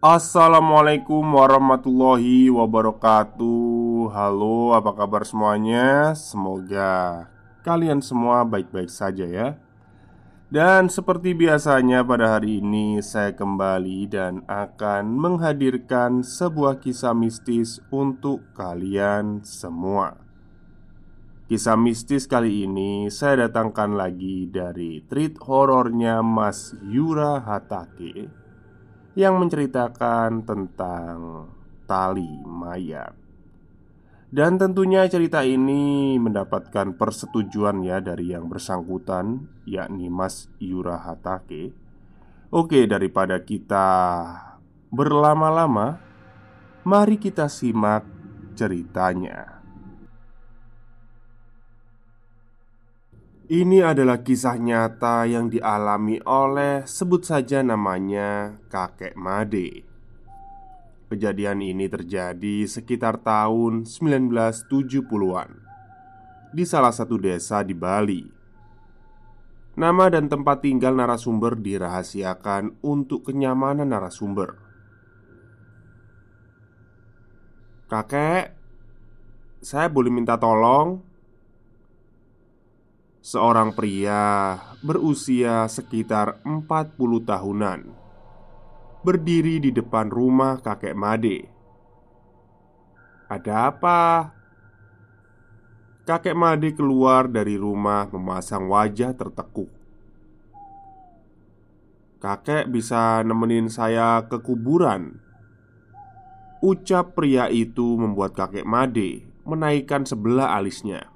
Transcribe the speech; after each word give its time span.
Assalamualaikum 0.00 1.20
warahmatullahi 1.20 2.48
wabarakatuh. 2.48 4.08
Halo 4.08 4.72
apa 4.72 4.96
kabar 4.96 5.28
semuanya? 5.28 6.16
Semoga 6.16 7.28
kalian 7.60 8.00
semua 8.00 8.40
baik-baik 8.48 8.88
saja 8.88 9.28
ya. 9.28 9.60
Dan 10.48 10.88
seperti 10.88 11.36
biasanya 11.36 12.00
pada 12.00 12.32
hari 12.32 12.64
ini 12.64 13.04
Saya 13.04 13.36
kembali 13.36 14.08
dan 14.08 14.40
akan 14.48 15.20
menghadirkan 15.20 16.24
sebuah 16.24 16.80
kisah 16.80 17.12
mistis 17.12 17.84
untuk 17.92 18.40
kalian 18.56 19.44
semua. 19.44 20.16
Kisah 21.44 21.76
mistis 21.76 22.24
kali 22.24 22.64
ini 22.64 23.12
saya 23.12 23.52
datangkan 23.52 24.00
lagi 24.00 24.48
dari 24.48 25.04
treat 25.04 25.36
horornya 25.44 26.24
Mas 26.24 26.72
Yura 26.88 27.44
Hatake 27.44 28.39
yang 29.18 29.38
menceritakan 29.38 30.46
tentang 30.46 31.46
tali 31.86 32.42
mayat. 32.46 33.14
Dan 34.30 34.62
tentunya 34.62 35.10
cerita 35.10 35.42
ini 35.42 36.14
mendapatkan 36.14 36.94
persetujuan 36.94 37.82
ya 37.82 37.98
dari 37.98 38.30
yang 38.30 38.46
bersangkutan 38.46 39.50
yakni 39.66 40.06
Mas 40.06 40.46
Yura 40.62 41.02
Hatake. 41.02 41.74
Oke, 42.54 42.86
daripada 42.86 43.42
kita 43.42 43.86
berlama-lama, 44.94 45.98
mari 46.86 47.18
kita 47.18 47.50
simak 47.50 48.06
ceritanya. 48.54 49.59
Ini 53.50 53.82
adalah 53.82 54.22
kisah 54.22 54.62
nyata 54.62 55.26
yang 55.26 55.50
dialami 55.50 56.22
oleh 56.22 56.86
sebut 56.86 57.26
saja 57.26 57.66
namanya 57.66 58.54
kakek 58.70 59.18
Made. 59.18 59.82
Kejadian 61.10 61.58
ini 61.58 61.90
terjadi 61.90 62.62
sekitar 62.70 63.18
tahun 63.18 63.90
1970-an 63.90 65.50
di 66.54 66.62
salah 66.62 66.94
satu 66.94 67.18
desa 67.18 67.66
di 67.66 67.74
Bali. 67.74 68.22
Nama 69.74 70.04
dan 70.14 70.30
tempat 70.30 70.62
tinggal 70.62 70.94
narasumber 70.94 71.58
dirahasiakan 71.58 72.78
untuk 72.86 73.34
kenyamanan 73.34 73.90
narasumber. 73.90 74.62
Kakek, 77.90 78.54
saya 79.58 79.90
boleh 79.90 80.14
minta 80.14 80.38
tolong? 80.38 81.09
Seorang 83.20 83.76
pria 83.76 84.56
berusia 84.80 85.68
sekitar 85.68 86.40
40 86.40 86.96
tahunan 87.20 87.80
Berdiri 89.04 89.60
di 89.60 89.68
depan 89.76 90.08
rumah 90.08 90.56
kakek 90.56 90.96
Made. 90.96 91.44
Ada 93.28 93.76
apa? 93.76 94.00
Kakek 96.08 96.32
Made 96.32 96.72
keluar 96.72 97.28
dari 97.28 97.60
rumah 97.60 98.08
memasang 98.08 98.72
wajah 98.72 99.12
tertekuk. 99.12 99.68
Kakek 102.24 102.72
bisa 102.72 103.20
nemenin 103.20 103.68
saya 103.68 104.24
ke 104.32 104.40
kuburan. 104.40 105.20
Ucap 106.64 107.12
pria 107.12 107.52
itu 107.52 108.00
membuat 108.00 108.32
kakek 108.32 108.64
Made 108.64 109.28
menaikkan 109.44 110.08
sebelah 110.08 110.56
alisnya 110.56 111.09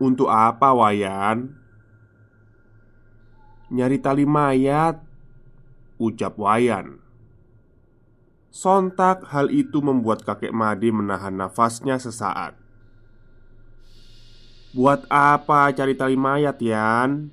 untuk 0.00 0.32
apa 0.32 0.72
Wayan? 0.72 1.52
Nyari 3.70 4.02
tali 4.02 4.26
mayat 4.26 4.98
Ucap 6.00 6.34
Wayan 6.40 6.98
Sontak 8.50 9.30
hal 9.30 9.46
itu 9.54 9.78
membuat 9.78 10.26
kakek 10.26 10.50
Made 10.50 10.90
menahan 10.90 11.38
nafasnya 11.38 12.02
sesaat 12.02 12.58
Buat 14.74 15.06
apa 15.06 15.70
cari 15.70 15.94
tali 15.94 16.18
mayat 16.18 16.58
Yan? 16.58 17.30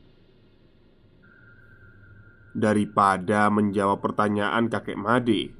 Daripada 2.54 3.50
menjawab 3.50 3.98
pertanyaan 3.98 4.70
kakek 4.70 5.00
Made 5.00 5.56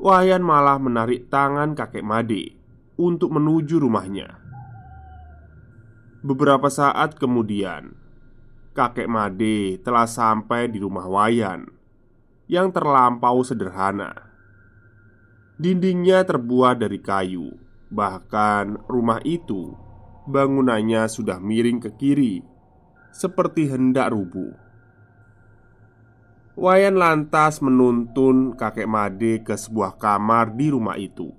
Wayan 0.00 0.40
malah 0.40 0.80
menarik 0.80 1.28
tangan 1.28 1.76
kakek 1.76 2.00
Made 2.00 2.56
Untuk 2.96 3.28
menuju 3.36 3.76
rumahnya 3.76 4.49
Beberapa 6.20 6.68
saat 6.68 7.16
kemudian, 7.16 7.96
kakek 8.76 9.08
Made 9.08 9.80
telah 9.80 10.04
sampai 10.04 10.68
di 10.68 10.76
rumah 10.76 11.08
Wayan 11.08 11.64
yang 12.44 12.68
terlampau 12.68 13.40
sederhana. 13.40 14.28
Dindingnya 15.56 16.20
terbuat 16.28 16.84
dari 16.84 17.00
kayu, 17.00 17.56
bahkan 17.88 18.76
rumah 18.84 19.24
itu 19.24 19.72
bangunannya 20.28 21.08
sudah 21.08 21.40
miring 21.40 21.80
ke 21.80 21.88
kiri, 21.96 22.44
seperti 23.16 23.72
hendak 23.72 24.12
rubuh. 24.12 24.52
Wayan 26.52 27.00
lantas 27.00 27.64
menuntun 27.64 28.60
kakek 28.60 28.84
Made 28.84 29.40
ke 29.40 29.56
sebuah 29.56 29.96
kamar 29.96 30.52
di 30.52 30.68
rumah 30.68 31.00
itu. 31.00 31.32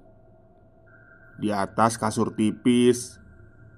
Di 1.38 1.54
atas 1.54 2.02
kasur 2.02 2.34
tipis, 2.34 3.21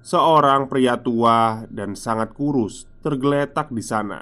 seorang 0.04 0.68
pria 0.68 1.00
tua 1.00 1.64
dan 1.72 1.96
sangat 1.96 2.36
kurus 2.36 2.84
tergeletak 3.00 3.72
di 3.72 3.80
sana. 3.80 4.20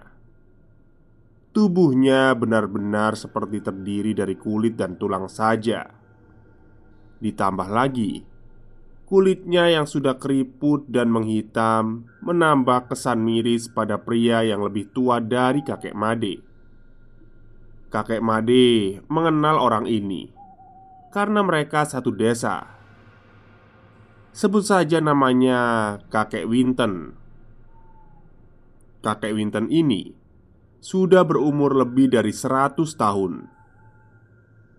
Tubuhnya 1.51 2.31
benar-benar 2.38 3.18
seperti 3.18 3.60
terdiri 3.60 4.16
dari 4.16 4.39
kulit 4.39 4.80
dan 4.80 4.95
tulang 4.95 5.28
saja. 5.28 5.83
Ditambah 7.19 7.68
lagi, 7.68 8.24
kulitnya 9.10 9.68
yang 9.68 9.83
sudah 9.83 10.16
keriput 10.16 10.88
dan 10.88 11.12
menghitam 11.12 12.07
menambah 12.24 12.88
kesan 12.88 13.19
miris 13.19 13.68
pada 13.68 14.00
pria 14.00 14.48
yang 14.48 14.63
lebih 14.63 14.95
tua 14.95 15.19
dari 15.19 15.60
kakek 15.66 15.92
Made. 15.92 16.39
Kakek 17.92 18.24
Made 18.24 19.04
mengenal 19.12 19.60
orang 19.60 19.84
ini 19.92 20.31
karena 21.12 21.44
mereka 21.44 21.84
satu 21.84 22.16
desa. 22.16 22.81
Sebut 24.31 24.63
saja 24.63 25.04
namanya 25.04 26.00
Kakek 26.07 26.48
Winton. 26.48 27.19
Kakek 29.04 29.36
Winton 29.36 29.68
ini 29.68 30.16
sudah 30.80 31.28
berumur 31.28 31.75
lebih 31.75 32.07
dari 32.07 32.31
100 32.31 32.80
tahun. 32.95 33.51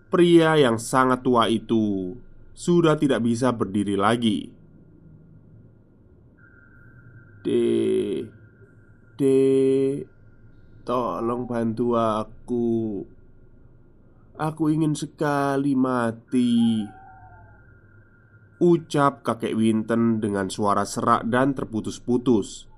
Pria 0.08 0.56
yang 0.56 0.80
sangat 0.80 1.20
tua 1.20 1.52
itu 1.52 2.16
sudah 2.56 2.96
tidak 2.96 3.20
bisa 3.28 3.52
berdiri 3.52 3.96
lagi. 3.96 4.48
De, 7.44 7.64
de, 9.20 9.40
tolong 10.88 11.44
bantu 11.44 11.92
aku. 12.00 13.04
Aku 14.40 14.62
ingin 14.72 14.96
sekali 14.96 15.76
mati. 15.76 17.01
Ucap 18.62 19.26
kakek 19.26 19.58
Winton 19.58 20.22
dengan 20.22 20.46
suara 20.46 20.86
serak 20.86 21.26
dan 21.26 21.50
terputus-putus. 21.50 22.70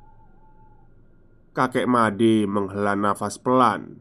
Kakek 1.52 1.84
Made 1.84 2.48
menghela 2.48 2.96
nafas 2.96 3.36
pelan. 3.36 4.00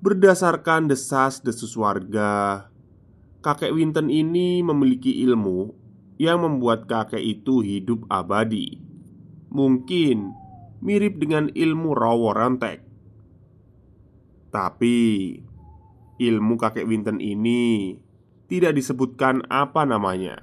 Berdasarkan 0.00 0.88
desas-desus 0.88 1.76
warga 1.76 2.72
Kakek 3.44 3.76
Winton 3.76 4.08
ini 4.08 4.64
memiliki 4.64 5.20
ilmu 5.28 5.68
yang 6.16 6.40
membuat 6.40 6.88
kakek 6.88 7.20
itu 7.20 7.60
hidup 7.60 8.08
abadi. 8.08 8.80
Mungkin 9.52 10.32
mirip 10.80 11.20
dengan 11.20 11.52
ilmu 11.52 11.92
rawa 11.92 12.32
rantek. 12.32 12.80
Tapi 14.48 14.96
ilmu 16.16 16.54
kakek 16.56 16.88
Winton 16.88 17.20
ini 17.20 18.00
tidak 18.48 18.76
disebutkan 18.76 19.44
apa 19.48 19.84
namanya. 19.88 20.40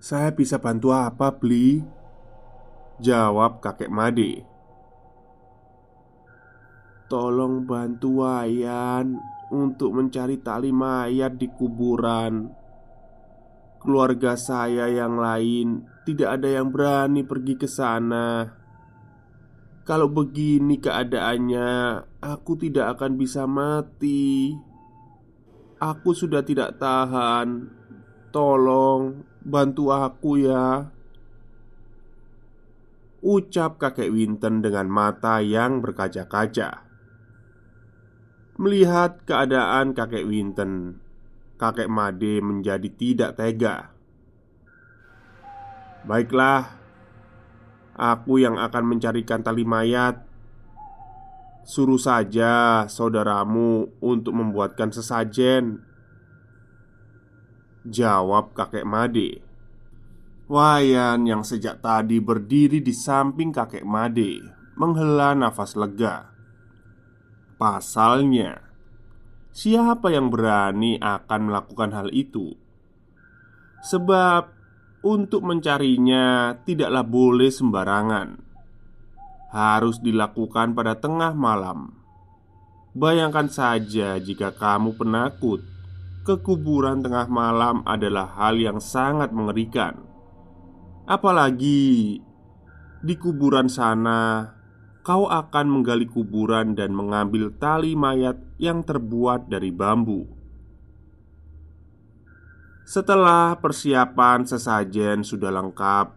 Saya 0.00 0.32
bisa 0.32 0.56
bantu 0.56 0.96
apa, 0.96 1.28
Bli? 1.36 1.84
Jawab 3.04 3.60
kakek 3.60 3.92
Made. 3.92 4.44
Tolong 7.10 7.66
bantu 7.66 8.24
Wayan 8.24 9.18
untuk 9.50 9.92
mencari 9.92 10.38
tali 10.40 10.70
mayat 10.70 11.36
di 11.36 11.50
kuburan. 11.52 12.48
Keluarga 13.80 14.36
saya 14.38 14.86
yang 14.88 15.18
lain 15.18 15.84
tidak 16.06 16.38
ada 16.38 16.48
yang 16.48 16.70
berani 16.70 17.26
pergi 17.26 17.54
ke 17.58 17.66
sana. 17.66 18.46
Kalau 19.84 20.06
begini 20.12 20.78
keadaannya 20.78 21.70
Aku 22.20 22.52
tidak 22.60 23.00
akan 23.00 23.16
bisa 23.16 23.48
mati 23.48 24.52
Aku 25.80 26.12
sudah 26.12 26.44
tidak 26.44 26.76
tahan. 26.76 27.72
Tolong 28.28 29.24
bantu 29.40 29.88
aku 29.88 30.44
ya. 30.44 30.92
Ucap 33.24 33.80
kakek 33.80 34.12
Winton 34.12 34.60
dengan 34.60 34.92
mata 34.92 35.40
yang 35.40 35.80
berkaca-kaca. 35.80 36.84
Melihat 38.60 39.24
keadaan 39.24 39.96
kakek 39.96 40.28
Winton 40.28 41.00
Kakek 41.56 41.88
Made 41.88 42.40
menjadi 42.44 42.88
tidak 42.92 43.40
tega. 43.40 43.92
Baiklah 46.04 46.80
Aku 48.00 48.40
yang 48.40 48.56
akan 48.56 48.96
mencarikan 48.96 49.44
tali 49.44 49.68
mayat 49.68 50.29
Suruh 51.64 52.00
saja 52.00 52.84
saudaramu 52.88 53.92
untuk 54.00 54.32
membuatkan 54.34 54.90
sesajen 54.90 55.84
Jawab 57.84 58.52
kakek 58.56 58.84
Made 58.84 59.40
Wayan 60.50 61.30
yang 61.30 61.46
sejak 61.46 61.78
tadi 61.78 62.18
berdiri 62.18 62.82
di 62.82 62.90
samping 62.90 63.54
kakek 63.54 63.86
Made 63.86 64.60
menghela 64.74 65.36
nafas 65.36 65.78
lega. 65.78 66.32
Pasalnya, 67.60 68.58
siapa 69.54 70.10
yang 70.10 70.26
berani 70.32 70.96
akan 70.96 71.40
melakukan 71.52 71.92
hal 71.92 72.08
itu? 72.10 72.56
Sebab 73.84 74.50
untuk 75.06 75.44
mencarinya 75.44 76.56
tidaklah 76.64 77.04
boleh 77.04 77.52
sembarangan. 77.52 78.49
Harus 79.50 79.98
dilakukan 79.98 80.72
pada 80.78 80.98
tengah 80.98 81.34
malam. 81.34 81.98
Bayangkan 82.94 83.50
saja 83.50 84.18
jika 84.18 84.54
kamu 84.54 84.94
penakut, 84.94 85.62
kekuburan 86.26 87.02
tengah 87.02 87.26
malam 87.26 87.82
adalah 87.86 88.30
hal 88.38 88.58
yang 88.58 88.78
sangat 88.78 89.30
mengerikan 89.34 90.10
Apalagi 91.10 92.22
di 93.02 93.14
kuburan 93.18 93.66
sana, 93.66 94.46
kau 95.02 95.26
akan 95.26 95.66
menggali 95.66 96.06
kuburan 96.06 96.78
dan 96.78 96.94
mengambil 96.94 97.50
tali 97.58 97.98
mayat 97.98 98.38
yang 98.62 98.86
terbuat 98.86 99.50
dari 99.50 99.74
bambu. 99.74 100.30
Setelah 102.86 103.58
persiapan 103.58 104.46
sesajen 104.46 105.26
sudah 105.26 105.50
lengkap, 105.50 106.14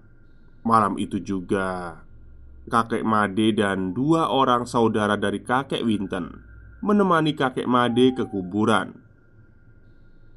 malam 0.62 1.02
itu 1.02 1.18
juga 1.18 2.03
kakek 2.68 3.04
Made 3.04 3.56
dan 3.56 3.92
dua 3.92 4.32
orang 4.32 4.64
saudara 4.68 5.20
dari 5.20 5.44
kakek 5.44 5.84
Winton 5.84 6.54
menemani 6.84 7.32
kakek 7.32 7.64
Made 7.64 8.12
ke 8.12 8.28
kuburan. 8.28 9.00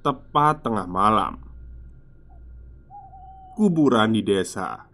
Tepat 0.07 0.63
tengah 0.63 0.87
malam, 0.87 1.43
kuburan 3.59 4.15
di 4.15 4.23
desa. 4.23 4.87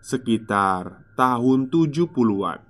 Sekitar 0.00 1.04
tahun 1.12 1.68
70-an 1.68 2.64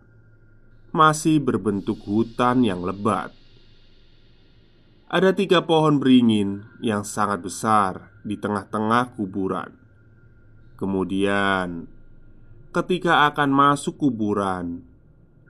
Masih 0.90 1.38
berbentuk 1.38 2.02
hutan 2.02 2.66
yang 2.66 2.82
lebat. 2.82 3.30
Ada 5.06 5.30
tiga 5.30 5.62
pohon 5.62 6.02
beringin 6.02 6.66
yang 6.82 7.06
sangat 7.06 7.46
besar 7.46 8.10
di 8.26 8.34
tengah-tengah 8.34 9.14
kuburan. 9.14 9.70
Kemudian 10.74 11.86
Ketika 12.70 13.26
akan 13.26 13.50
masuk 13.50 13.98
kuburan 13.98 14.86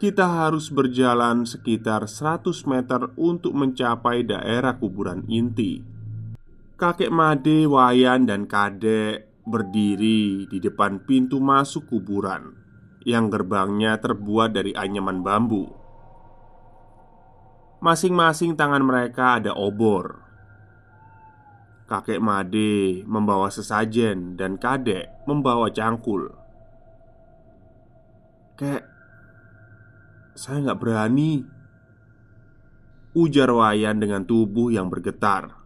Kita 0.01 0.25
harus 0.25 0.73
berjalan 0.73 1.45
sekitar 1.45 2.09
100 2.09 2.49
meter 2.65 3.13
untuk 3.21 3.53
mencapai 3.53 4.25
daerah 4.25 4.81
kuburan 4.81 5.29
inti 5.29 5.85
Kakek 6.81 7.13
Made, 7.13 7.69
Wayan, 7.69 8.25
dan 8.25 8.49
Kadek 8.49 9.45
berdiri 9.45 10.49
di 10.49 10.59
depan 10.65 11.05
pintu 11.05 11.45
masuk 11.45 11.93
kuburan 11.93 12.57
yang 13.05 13.29
gerbangnya 13.29 14.01
terbuat 14.01 14.57
dari 14.57 14.73
anyaman 14.73 15.21
bambu. 15.21 15.69
Masing-masing 17.85 18.57
tangan 18.57 18.81
mereka 18.81 19.37
ada 19.37 19.53
obor. 19.53 20.25
Kakek 21.85 22.17
Made 22.17 23.05
membawa 23.05 23.53
sesajen 23.53 24.41
dan 24.41 24.57
kadek 24.57 25.29
membawa 25.29 25.69
cangkul. 25.69 26.40
Kek, 28.61 28.85
saya 30.37 30.61
nggak 30.61 30.81
berani. 30.85 31.49
Ujar 33.17 33.49
Wayan 33.49 34.05
dengan 34.05 34.29
tubuh 34.29 34.69
yang 34.69 34.93
bergetar. 34.93 35.57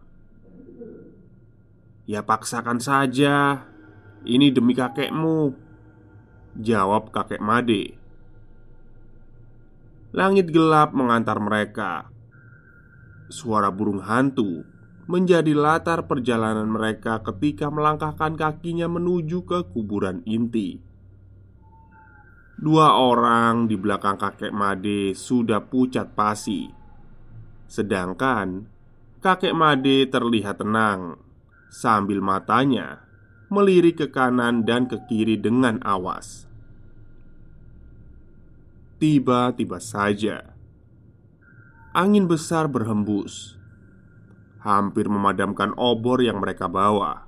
Ya 2.05 2.21
paksakan 2.21 2.77
saja 2.77 3.65
Ini 4.29 4.53
demi 4.53 4.77
kakekmu 4.77 5.57
Jawab 6.53 7.09
kakek 7.09 7.41
Made 7.41 7.97
Langit 10.13 10.53
gelap 10.53 10.93
mengantar 10.93 11.41
mereka 11.41 12.13
Suara 13.33 13.73
burung 13.73 14.05
hantu 14.05 14.69
menjadi 15.05 15.53
latar 15.53 16.05
perjalanan 16.09 16.69
mereka 16.69 17.21
ketika 17.21 17.69
melangkahkan 17.69 18.33
kakinya 18.33 18.89
menuju 18.89 19.45
ke 19.45 19.69
kuburan 19.69 20.25
inti. 20.25 20.84
Dua 22.55 22.95
orang 22.95 23.67
di 23.67 23.75
belakang 23.75 24.15
kakek 24.15 24.55
Made 24.55 25.11
sudah 25.11 25.59
pucat 25.59 26.15
pasi, 26.15 26.71
sedangkan 27.67 28.71
Kakek 29.25 29.57
Made 29.57 30.05
terlihat 30.13 30.61
tenang 30.61 31.17
sambil 31.73 32.21
matanya 32.21 33.01
melirik 33.49 33.97
ke 33.97 34.07
kanan 34.13 34.61
dan 34.61 34.85
ke 34.85 35.01
kiri 35.09 35.33
dengan 35.33 35.81
awas. 35.81 36.45
Tiba-tiba 39.01 39.81
saja 39.81 40.55
angin 41.95 42.27
besar 42.29 42.67
berhembus, 42.67 43.57
hampir 44.61 45.07
memadamkan 45.07 45.71
obor 45.73 46.19
yang 46.19 46.37
mereka 46.37 46.67
bawa. 46.67 47.25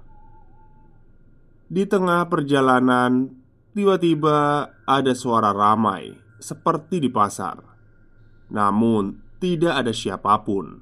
Di 1.65 1.87
tengah 1.87 2.27
perjalanan, 2.27 3.31
tiba-tiba 3.77 4.73
ada 4.89 5.13
suara 5.13 5.53
ramai 5.53 6.17
seperti 6.41 6.97
di 6.97 7.13
pasar, 7.13 7.61
namun 8.49 9.37
tidak 9.37 9.85
ada 9.85 9.93
siapa 9.93 10.41
pun. 10.41 10.81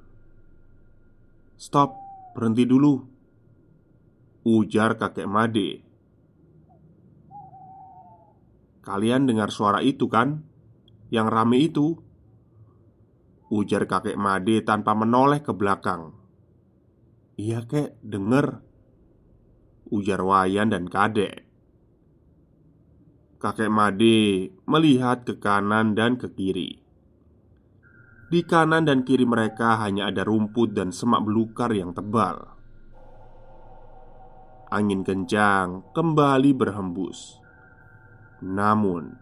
"Stop, 1.60 2.00
berhenti 2.32 2.64
dulu!" 2.64 3.04
Ujar 4.46 4.96
kakek 4.96 5.25
Made 5.25 5.82
Kalian 8.86 9.25
dengar 9.25 9.50
suara 9.50 9.82
itu 9.82 10.06
kan? 10.06 10.46
Yang 11.10 11.28
rame 11.34 11.58
itu 11.58 11.98
Ujar 13.50 13.90
kakek 13.90 14.14
Made 14.14 14.62
tanpa 14.62 14.94
menoleh 14.94 15.42
ke 15.42 15.50
belakang 15.50 16.14
Iya 17.42 17.66
kek, 17.66 17.98
denger 18.06 18.62
Ujar 19.90 20.22
Wayan 20.22 20.70
dan 20.70 20.86
kadek 20.86 21.45
Kakek 23.46 23.70
Made 23.70 24.50
melihat 24.66 25.22
ke 25.22 25.38
kanan 25.38 25.94
dan 25.94 26.18
ke 26.18 26.34
kiri 26.34 26.82
Di 28.34 28.42
kanan 28.42 28.90
dan 28.90 29.06
kiri 29.06 29.30
mereka 29.30 29.78
hanya 29.86 30.10
ada 30.10 30.25
rumput 30.25 30.74
dan 30.74 30.90
semak 30.90 31.22
belukar 31.22 31.70
yang 31.70 31.94
tebal 31.94 32.56
angin 34.75 35.08
kencang 35.08 35.88
kembali 35.96 36.52
berhembus. 36.52 37.40
Namun, 38.44 39.16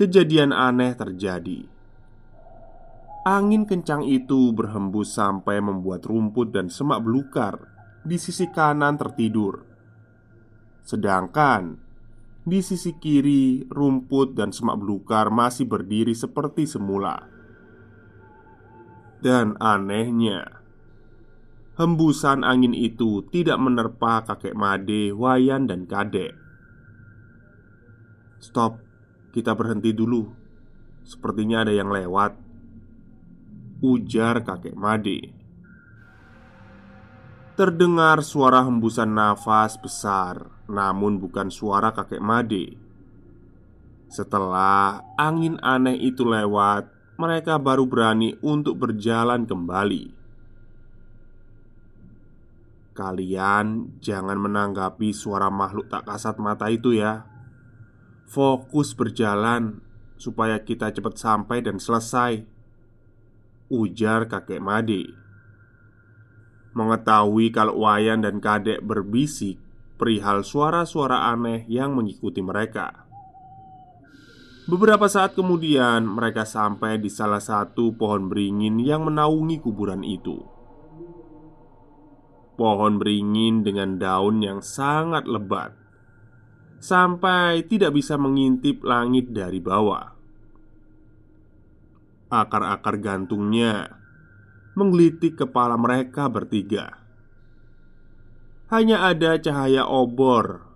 kejadian 0.00 0.54
aneh 0.54 0.96
terjadi. 0.96 1.68
Angin 3.26 3.66
kencang 3.66 4.06
itu 4.06 4.54
berhembus 4.54 5.12
sampai 5.12 5.60
membuat 5.60 6.06
rumput 6.06 6.54
dan 6.54 6.70
semak 6.70 7.02
belukar 7.02 7.68
di 8.06 8.16
sisi 8.16 8.46
kanan 8.48 8.94
tertidur, 8.94 9.66
sedangkan 10.86 11.85
di 12.46 12.62
sisi 12.62 12.94
kiri 12.94 13.66
rumput 13.66 14.38
dan 14.38 14.54
semak 14.54 14.78
belukar 14.78 15.34
masih 15.34 15.66
berdiri 15.66 16.14
seperti 16.14 16.62
semula. 16.64 17.26
Dan 19.18 19.58
anehnya, 19.58 20.56
Hembusan 21.76 22.40
angin 22.40 22.72
itu 22.72 23.20
tidak 23.28 23.60
menerpa 23.60 24.24
kakek 24.24 24.56
Made, 24.56 25.12
Wayan, 25.12 25.68
dan 25.68 25.84
Kadek. 25.84 26.32
"Stop, 28.40 28.80
kita 29.36 29.52
berhenti 29.52 29.92
dulu. 29.92 30.24
Sepertinya 31.04 31.68
ada 31.68 31.76
yang 31.76 31.92
lewat." 31.92 32.32
Ujar 33.84 34.40
kakek 34.40 34.72
Made. 34.72 35.36
Terdengar 37.60 38.24
suara 38.24 38.64
hembusan 38.64 39.12
nafas 39.12 39.76
besar, 39.76 40.55
namun 40.66 41.22
bukan 41.22 41.50
suara 41.50 41.94
kakek 41.94 42.22
Made. 42.22 42.74
Setelah 44.06 45.02
angin 45.18 45.58
aneh 45.62 45.98
itu 45.98 46.22
lewat, 46.22 46.90
mereka 47.18 47.58
baru 47.58 47.88
berani 47.88 48.38
untuk 48.44 48.78
berjalan 48.78 49.46
kembali. 49.46 50.16
Kalian 52.96 54.00
jangan 54.00 54.40
menanggapi 54.40 55.12
suara 55.12 55.52
makhluk 55.52 55.92
tak 55.92 56.08
kasat 56.08 56.40
mata 56.40 56.72
itu 56.72 56.96
ya 56.96 57.28
Fokus 58.24 58.96
berjalan 58.96 59.84
Supaya 60.16 60.56
kita 60.64 60.88
cepat 60.96 61.20
sampai 61.20 61.60
dan 61.60 61.76
selesai 61.76 62.40
Ujar 63.68 64.24
kakek 64.32 64.64
Made 64.64 65.12
Mengetahui 66.72 67.52
kalau 67.52 67.84
Wayan 67.84 68.24
dan 68.24 68.40
kadek 68.40 68.80
berbisik 68.80 69.60
Perihal 69.96 70.44
suara-suara 70.44 71.32
aneh 71.32 71.64
yang 71.72 71.96
mengikuti 71.96 72.44
mereka. 72.44 73.08
Beberapa 74.68 75.08
saat 75.08 75.32
kemudian 75.32 76.04
mereka 76.04 76.44
sampai 76.44 77.00
di 77.00 77.08
salah 77.08 77.40
satu 77.40 77.96
pohon 77.96 78.28
beringin 78.28 78.76
yang 78.82 79.08
menaungi 79.08 79.56
kuburan 79.64 80.04
itu. 80.04 80.36
Pohon 82.60 83.00
beringin 83.00 83.64
dengan 83.64 83.96
daun 83.96 84.40
yang 84.44 84.64
sangat 84.64 85.28
lebat 85.28 85.86
Sampai 86.76 87.64
tidak 87.64 87.96
bisa 87.96 88.20
mengintip 88.20 88.84
langit 88.84 89.32
dari 89.32 89.60
bawah. 89.64 90.12
Akar-akar 92.28 93.00
gantungnya 93.00 93.96
Menggelitik 94.76 95.40
kepala 95.40 95.80
mereka 95.80 96.28
bertiga 96.28 97.05
Hanya 98.66 99.06
ada 99.06 99.38
cahaya 99.38 99.86
obor 99.86 100.66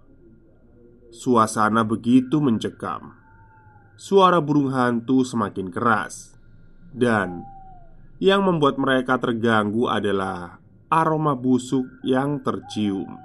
Suasana 1.10 1.82
begitu 1.82 2.38
mencekam 2.38 3.18
Suara 3.98 4.38
burung 4.38 4.70
hantu 4.70 5.26
semakin 5.26 5.74
keras 5.74 6.38
Dan 6.94 7.42
yang 8.20 8.44
membuat 8.44 8.76
mereka 8.76 9.16
terganggu 9.16 9.88
adalah 9.88 10.60
aroma 10.92 11.32
busuk 11.32 11.88
yang 12.04 12.44
tercium. 12.44 13.16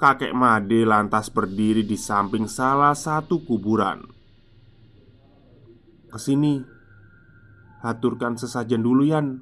Kakek 0.00 0.32
Made 0.32 0.86
lantas 0.88 1.28
berdiri 1.28 1.84
di 1.84 2.00
samping 2.00 2.48
salah 2.48 2.96
satu 2.96 3.44
kuburan. 3.44 4.02
"Ke 6.08 6.18
sini, 6.18 6.64
haturkan 7.84 8.40
sesajen 8.40 8.82
dulu, 8.82 9.04
Yan," 9.06 9.38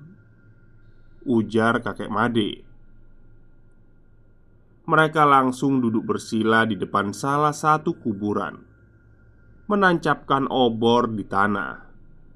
ujar 1.25 1.80
kakek 1.80 2.11
Made. 2.11 2.70
Mereka 4.89 5.23
langsung 5.29 5.83
duduk 5.83 6.17
bersila 6.17 6.65
di 6.65 6.79
depan 6.79 7.13
salah 7.13 7.53
satu 7.53 7.99
kuburan, 8.01 8.61
menancapkan 9.69 10.49
obor 10.49 11.13
di 11.13 11.25
tanah 11.25 11.91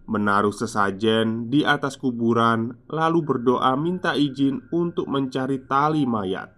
menaruh 0.04 0.52
sesajen 0.52 1.48
di 1.48 1.64
atas 1.64 1.96
kuburan, 1.96 2.76
lalu 2.92 3.24
berdoa 3.24 3.72
minta 3.76 4.12
izin 4.12 4.68
untuk 4.68 5.08
mencari 5.08 5.64
tali 5.64 6.04
mayat, 6.04 6.52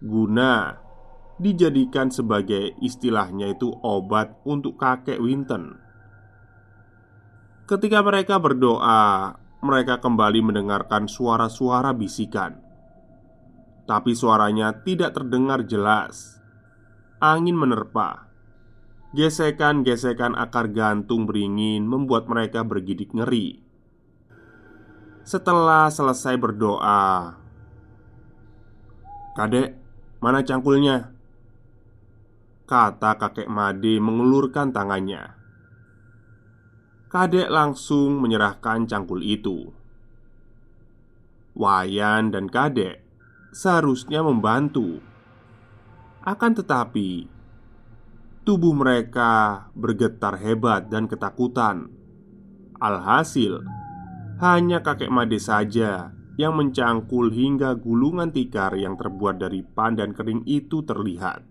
guna 0.00 0.80
dijadikan 1.36 2.08
sebagai 2.08 2.72
istilahnya 2.80 3.52
itu 3.52 3.68
obat 3.84 4.40
untuk 4.48 4.80
kakek 4.80 5.20
Winton. 5.20 5.76
Ketika 7.68 8.00
mereka 8.00 8.40
berdoa, 8.40 9.36
mereka 9.62 10.00
kembali 10.00 10.40
mendengarkan 10.40 11.06
suara-suara 11.06 11.92
bisikan, 11.92 12.61
tapi 13.86 14.14
suaranya 14.14 14.84
tidak 14.86 15.14
terdengar 15.16 15.66
jelas. 15.66 16.38
Angin 17.22 17.54
menerpa 17.54 18.32
Gesekan-gesekan 19.12 20.32
akar 20.32 20.72
gantung 20.72 21.28
beringin 21.28 21.84
membuat 21.84 22.32
mereka 22.32 22.64
bergidik 22.64 23.12
ngeri. 23.12 23.60
Setelah 25.20 25.92
selesai 25.92 26.40
berdoa, 26.40 27.36
"Kadek, 29.36 29.76
mana 30.16 30.40
cangkulnya?" 30.40 31.12
Kata 32.64 33.20
kakek 33.20 33.52
Made 33.52 34.00
mengelurkan 34.00 34.72
tangannya. 34.72 35.36
Kadek 37.12 37.52
langsung 37.52 38.16
menyerahkan 38.16 38.88
cangkul 38.88 39.20
itu. 39.20 39.68
Wayan 41.52 42.32
dan 42.32 42.48
kadek 42.48 43.01
seharusnya 43.52 44.24
membantu, 44.24 44.98
akan 46.24 46.52
tetapi 46.56 47.28
Tubuh 48.42 48.74
mereka 48.74 49.70
bergetar 49.70 50.34
hebat 50.34 50.90
dan 50.90 51.06
ketakutan. 51.06 51.94
Alhasil, 52.74 53.62
hanya 54.42 54.82
kakek 54.82 55.14
Made 55.14 55.38
saja 55.38 56.10
yang 56.34 56.58
mencangkul 56.58 57.30
hingga 57.30 57.78
gulungan 57.78 58.34
tikar 58.34 58.74
yang 58.74 58.98
terbuat 58.98 59.38
dari 59.38 59.62
pandan 59.62 60.10
kering 60.10 60.42
itu 60.50 60.82
terlihat. 60.82 61.46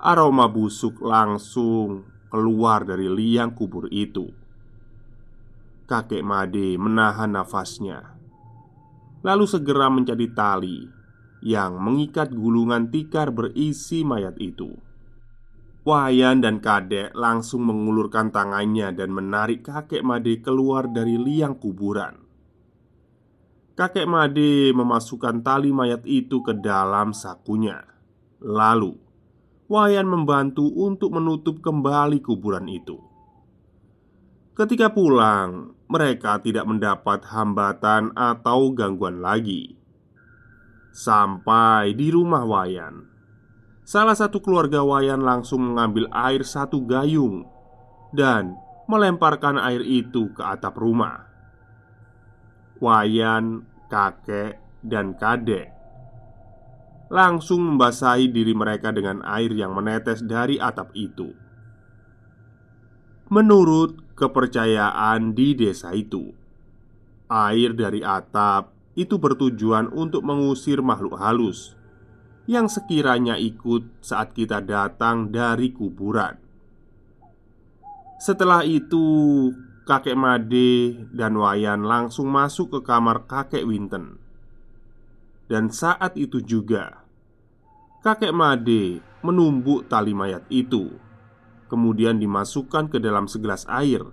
Aroma 0.00 0.48
busuk 0.48 1.04
langsung 1.04 2.08
keluar 2.32 2.88
dari 2.88 3.12
liang 3.12 3.52
kubur 3.52 3.92
itu. 3.92 4.32
Kakek 5.92 6.24
Made 6.24 6.80
menahan 6.80 7.36
nafasnya, 7.36 8.16
lalu 9.22 9.44
segera 9.46 9.86
mencari 9.88 10.28
tali 10.34 10.78
yang 11.42 11.78
mengikat 11.78 12.30
gulungan 12.30 12.90
tikar 12.90 13.34
berisi 13.34 14.06
mayat 14.06 14.38
itu. 14.38 14.70
Wayan 15.82 16.38
dan 16.38 16.62
Kadek 16.62 17.10
langsung 17.18 17.66
mengulurkan 17.66 18.30
tangannya 18.30 18.94
dan 18.94 19.10
menarik 19.10 19.66
kakek 19.66 20.06
Made 20.06 20.38
keluar 20.38 20.86
dari 20.86 21.18
liang 21.18 21.58
kuburan. 21.58 22.22
Kakek 23.74 24.06
Made 24.06 24.70
memasukkan 24.78 25.42
tali 25.42 25.74
mayat 25.74 26.06
itu 26.06 26.38
ke 26.46 26.54
dalam 26.54 27.10
sakunya. 27.10 27.82
Lalu, 28.38 28.94
Wayan 29.66 30.06
membantu 30.06 30.70
untuk 30.70 31.18
menutup 31.18 31.58
kembali 31.58 32.22
kuburan 32.22 32.70
itu. 32.70 33.11
Ketika 34.52 34.92
pulang, 34.92 35.72
mereka 35.88 36.36
tidak 36.44 36.68
mendapat 36.68 37.24
hambatan 37.32 38.12
atau 38.12 38.72
gangguan 38.76 39.24
lagi. 39.24 39.76
Sampai 40.92 41.96
di 41.96 42.12
rumah 42.12 42.44
Wayan, 42.44 43.08
Salah 43.82 44.14
satu 44.14 44.38
keluarga 44.38 44.84
Wayan 44.86 45.24
langsung 45.24 45.72
mengambil 45.72 46.06
air 46.14 46.46
satu 46.46 46.84
gayung 46.86 47.48
dan 48.14 48.54
melemparkan 48.86 49.58
air 49.58 49.82
itu 49.82 50.30
ke 50.36 50.42
atap 50.44 50.78
rumah. 50.78 51.26
Wayan, 52.78 53.66
kakek, 53.90 54.60
dan 54.84 55.14
kadek 55.18 55.72
langsung 57.12 57.60
membasahi 57.60 58.32
diri 58.32 58.56
mereka 58.56 58.88
dengan 58.88 59.20
air 59.28 59.52
yang 59.52 59.76
menetes 59.76 60.24
dari 60.24 60.56
atap 60.56 60.96
itu. 60.96 61.28
Menurut 63.28 64.00
kepercayaan 64.22 65.34
di 65.34 65.58
desa 65.58 65.90
itu, 65.90 66.30
air 67.26 67.74
dari 67.74 68.06
atap 68.06 68.70
itu 68.94 69.18
bertujuan 69.18 69.90
untuk 69.90 70.22
mengusir 70.22 70.78
makhluk 70.78 71.18
halus 71.18 71.74
yang 72.46 72.70
sekiranya 72.70 73.34
ikut 73.34 73.82
saat 73.98 74.30
kita 74.30 74.62
datang 74.62 75.34
dari 75.34 75.74
kuburan. 75.74 76.38
Setelah 78.22 78.62
itu, 78.62 79.02
kakek 79.82 80.14
Made 80.14 81.10
dan 81.10 81.34
Wayan 81.34 81.82
langsung 81.82 82.30
masuk 82.30 82.78
ke 82.78 82.80
kamar 82.86 83.26
kakek 83.26 83.66
Winten. 83.66 84.22
Dan 85.50 85.74
saat 85.74 86.14
itu 86.14 86.38
juga, 86.38 87.02
kakek 88.06 88.30
Made 88.30 89.02
menumbuk 89.26 89.90
tali 89.90 90.14
mayat 90.14 90.46
itu, 90.50 90.94
kemudian 91.72 92.20
dimasukkan 92.20 92.92
ke 92.92 93.00
dalam 93.00 93.24
segelas 93.24 93.64
air. 93.72 94.04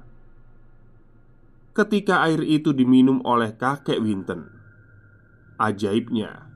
Ketika 1.76 2.24
air 2.24 2.40
itu 2.48 2.72
diminum 2.72 3.20
oleh 3.28 3.52
kakek 3.60 4.00
Winten, 4.00 4.48
ajaibnya 5.60 6.50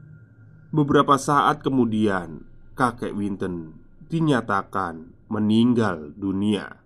Beberapa 0.73 1.21
saat 1.21 1.61
kemudian, 1.61 2.49
kakek 2.73 3.13
Winton 3.13 3.77
dinyatakan 4.09 5.05
meninggal 5.29 6.17
dunia. 6.17 6.81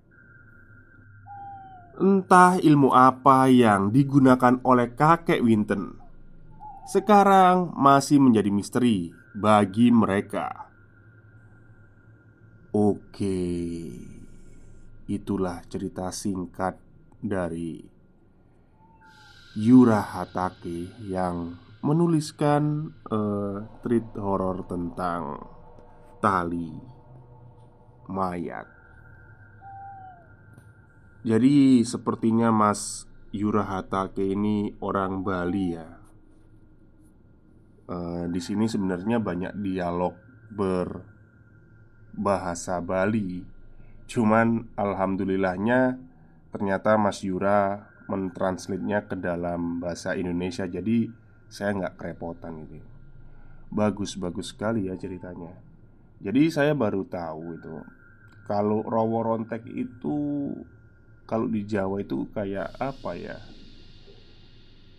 Entah 1.96 2.60
ilmu 2.60 2.92
apa 2.92 3.48
yang 3.48 3.96
digunakan 3.96 4.60
oleh 4.68 4.92
kakek 4.92 5.40
Winton 5.40 5.96
sekarang 6.84 7.72
masih 7.80 8.20
menjadi 8.20 8.52
misteri 8.52 9.16
bagi 9.32 9.88
mereka. 9.88 10.67
Oke, 12.78 13.42
itulah 15.10 15.66
cerita 15.66 16.14
singkat 16.14 16.78
dari 17.18 17.82
Yura 19.58 20.06
Hatake 20.06 20.86
yang 21.10 21.58
menuliskan 21.82 22.94
uh, 23.10 23.82
treat 23.82 24.06
horor 24.14 24.62
tentang 24.70 25.42
tali 26.22 26.70
mayat. 28.14 28.70
Jadi 31.26 31.82
sepertinya 31.82 32.54
Mas 32.54 33.10
Yura 33.34 33.66
Hatake 33.66 34.38
ini 34.38 34.78
orang 34.86 35.26
Bali 35.26 35.68
ya. 35.74 35.90
Uh, 37.90 38.30
di 38.30 38.38
sini 38.38 38.70
sebenarnya 38.70 39.18
banyak 39.18 39.58
dialog 39.66 40.14
berbahasa 42.18 42.82
Bali. 42.82 43.46
Cuman 44.10 44.66
alhamdulillahnya 44.74 46.02
ternyata 46.50 46.98
Mas 46.98 47.22
Yura 47.22 47.86
mentranslitnya 48.10 49.06
ke 49.06 49.14
dalam 49.14 49.78
bahasa 49.78 50.18
Indonesia. 50.18 50.66
Jadi 50.66 51.14
saya 51.48 51.78
nggak 51.78 51.96
kerepotan 51.96 52.60
ini 52.68 52.84
Bagus-bagus 53.72 54.52
sekali 54.52 54.92
ya 54.92 55.00
ceritanya 55.00 55.56
Jadi 56.20 56.52
saya 56.52 56.76
baru 56.76 57.08
tahu 57.08 57.56
itu 57.56 57.76
Kalau 58.44 58.84
Rowo 58.84 59.24
Rontek 59.24 59.64
itu 59.64 60.52
Kalau 61.24 61.48
di 61.48 61.64
Jawa 61.64 62.04
itu 62.04 62.28
kayak 62.36 62.76
apa 62.80 63.16
ya 63.16 63.40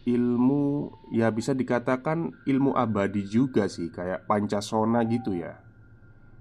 Ilmu 0.08 0.88
Ya 1.12 1.28
bisa 1.28 1.52
dikatakan 1.52 2.32
ilmu 2.48 2.72
abadi 2.72 3.28
juga 3.28 3.68
sih 3.68 3.92
Kayak 3.92 4.24
Pancasona 4.24 5.04
gitu 5.04 5.36
ya 5.36 5.67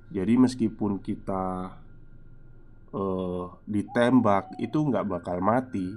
Jadi 0.07 0.33
meskipun 0.39 1.03
kita 1.03 1.75
uh, 2.95 3.45
Ditembak 3.67 4.55
Itu 4.59 4.87
nggak 4.87 5.07
bakal 5.07 5.43
mati. 5.43 5.91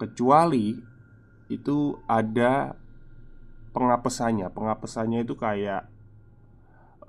Kecuali 0.00 0.74
Itu 1.48 1.98
ada 2.10 2.74
pengapesannya. 3.74 4.48
Pengapesannya 4.54 5.26
itu 5.26 5.34
kayak 5.34 5.82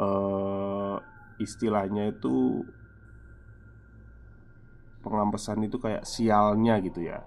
uh, 0.02 0.98
istilahnya 1.38 2.10
itu 2.10 2.66
pengapesan 5.06 5.62
itu 5.70 5.78
kayak 5.78 6.04
sialnya 6.04 6.82
gitu 6.82 7.06
ya. 7.06 7.22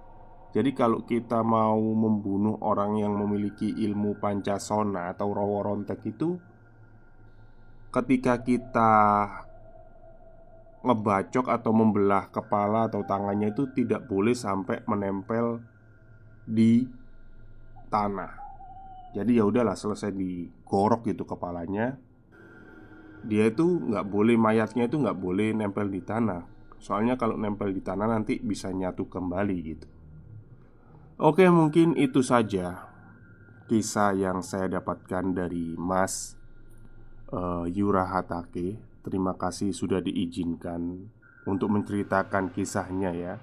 Jadi 0.51 0.75
kalau 0.75 1.05
kita 1.07 1.45
mau 1.47 1.79
membunuh 1.79 2.59
orang 2.65 2.99
yang 2.99 3.15
memiliki 3.15 3.69
ilmu 3.69 4.19
pancasona 4.19 5.13
atau 5.15 5.31
raworontek 5.31 6.03
itu 6.09 6.41
Ketika 7.89 8.45
kita 8.45 8.93
ngebacok 10.85 11.51
atau 11.51 11.73
membelah 11.75 12.31
kepala 12.31 12.87
atau 12.87 13.03
tangannya 13.03 13.51
itu 13.51 13.67
tidak 13.75 14.07
boleh 14.07 14.37
sampai 14.37 14.85
menempel 14.87 15.59
di 16.47 16.87
tanah. 17.91 18.39
Jadi 19.17 19.41
ya 19.41 19.45
udahlah 19.49 19.75
selesai 19.75 20.15
digorok 20.15 21.09
gitu 21.11 21.27
kepalanya. 21.27 21.99
Dia 23.27 23.51
itu 23.51 23.67
nggak 23.67 24.07
boleh 24.07 24.39
mayatnya 24.39 24.87
itu 24.87 24.97
nggak 25.01 25.19
boleh 25.19 25.51
nempel 25.51 25.91
di 25.91 25.99
tanah. 26.05 26.47
Soalnya 26.79 27.19
kalau 27.19 27.35
nempel 27.35 27.75
di 27.75 27.83
tanah 27.83 28.07
nanti 28.07 28.39
bisa 28.39 28.71
nyatu 28.71 29.11
kembali 29.11 29.57
gitu. 29.67 29.89
Oke 31.19 31.51
mungkin 31.51 31.99
itu 31.99 32.23
saja 32.23 32.87
Kisah 33.69 34.17
yang 34.17 34.41
saya 34.41 34.81
dapatkan 34.81 35.35
dari 35.35 35.77
Mas 35.77 36.38
Yura 37.69 38.09
Hatake 38.09 38.79
Terima 39.05 39.35
kasih 39.35 39.75
sudah 39.75 40.01
diizinkan 40.01 41.09
untuk 41.49 41.73
menceritakan 41.73 42.53
kisahnya 42.53 43.13
ya 43.13 43.35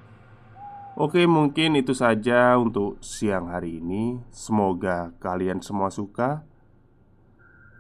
Oke, 0.95 1.28
mungkin 1.28 1.76
itu 1.76 1.91
saja 1.91 2.56
untuk 2.56 3.04
siang 3.04 3.52
hari 3.52 3.84
ini. 3.84 4.24
Semoga 4.32 5.12
kalian 5.19 5.60
semua 5.60 5.91
suka. 5.91 6.48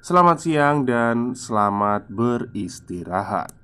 Selamat 0.03 0.43
siang 0.43 0.83
dan 0.83 1.31
selamat 1.31 2.11
beristirahat. 2.11 3.54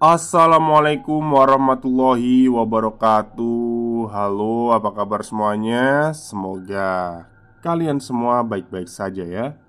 Assalamualaikum 0.00 1.20
warahmatullahi 1.20 2.48
wabarakatuh. 2.48 4.08
Halo 4.08 4.72
apa 4.72 4.96
kabar 4.96 5.20
semuanya? 5.20 6.16
Semoga 6.16 7.28
kalian 7.60 8.00
semua 8.00 8.40
baik-baik 8.40 8.88
saja 8.88 9.28
ya. 9.28 9.60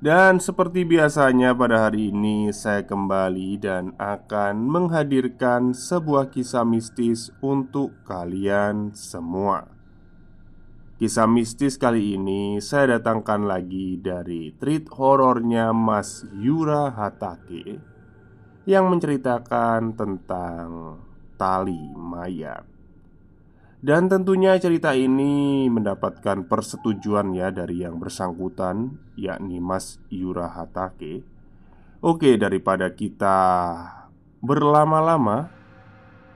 Dan 0.00 0.40
seperti 0.40 0.88
biasanya 0.88 1.52
pada 1.52 1.84
hari 1.84 2.08
ini 2.08 2.48
saya 2.48 2.80
kembali 2.88 3.60
dan 3.60 3.92
akan 4.00 4.56
menghadirkan 4.72 5.76
sebuah 5.76 6.32
kisah 6.32 6.64
mistis 6.64 7.28
untuk 7.44 7.92
kalian 8.08 8.96
semua. 8.96 9.68
Kisah 10.96 11.28
mistis 11.28 11.76
kali 11.76 12.16
ini 12.16 12.56
saya 12.64 12.96
datangkan 12.96 13.44
lagi 13.44 14.00
dari 14.00 14.56
treat 14.56 14.88
horornya 14.88 15.76
Mas 15.76 16.24
Yura 16.40 16.88
Hatake 16.88 17.91
Yang 18.62 18.84
menceritakan 18.86 19.98
tentang 19.98 20.98
tali 21.34 21.90
mayat. 21.98 22.72
Dan 23.82 24.06
tentunya 24.06 24.54
cerita 24.62 24.94
ini 24.94 25.66
mendapatkan 25.66 26.46
persetujuan 26.46 27.34
ya 27.34 27.50
dari 27.50 27.82
yang 27.82 27.98
bersangkutan 27.98 28.94
Yakni 29.18 29.58
Mas 29.58 29.98
Yura 30.06 30.46
Hatake 30.54 31.26
Oke 31.98 32.38
daripada 32.38 32.94
kita 32.94 33.38
berlama-lama 34.38 35.50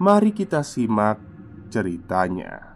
Mari 0.03 0.35
kita 0.35 0.67
simak 0.67 1.23
ceritanya 1.71 2.76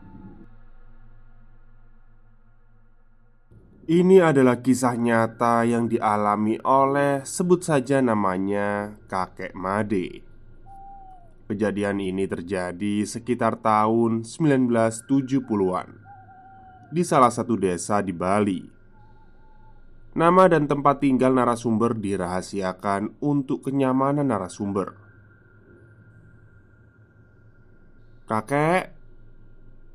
Ini 3.90 4.22
adalah 4.22 4.62
kisah 4.62 4.94
nyata 4.94 5.66
yang 5.66 5.90
dialami 5.90 6.62
oleh 6.62 7.26
sebut 7.26 7.66
saja 7.66 7.98
namanya 7.98 8.94
kakek 9.10 9.50
Made. 9.50 10.22
Kejadian 11.50 11.98
ini 11.98 12.22
terjadi 12.30 13.02
sekitar 13.02 13.58
tahun 13.58 14.22
1970-an 14.22 15.88
Di 16.94 17.02
salah 17.02 17.34
satu 17.34 17.58
desa 17.58 17.98
di 17.98 18.14
Bali. 18.14 18.62
Nama 20.14 20.44
dan 20.46 20.70
tempat 20.70 21.02
tinggal 21.02 21.34
narasumber 21.34 21.98
dirahasiakan 21.98 23.18
untuk 23.18 23.66
kenyamanan 23.66 24.30
narasumber. 24.30 24.94
Kakek, 28.30 28.94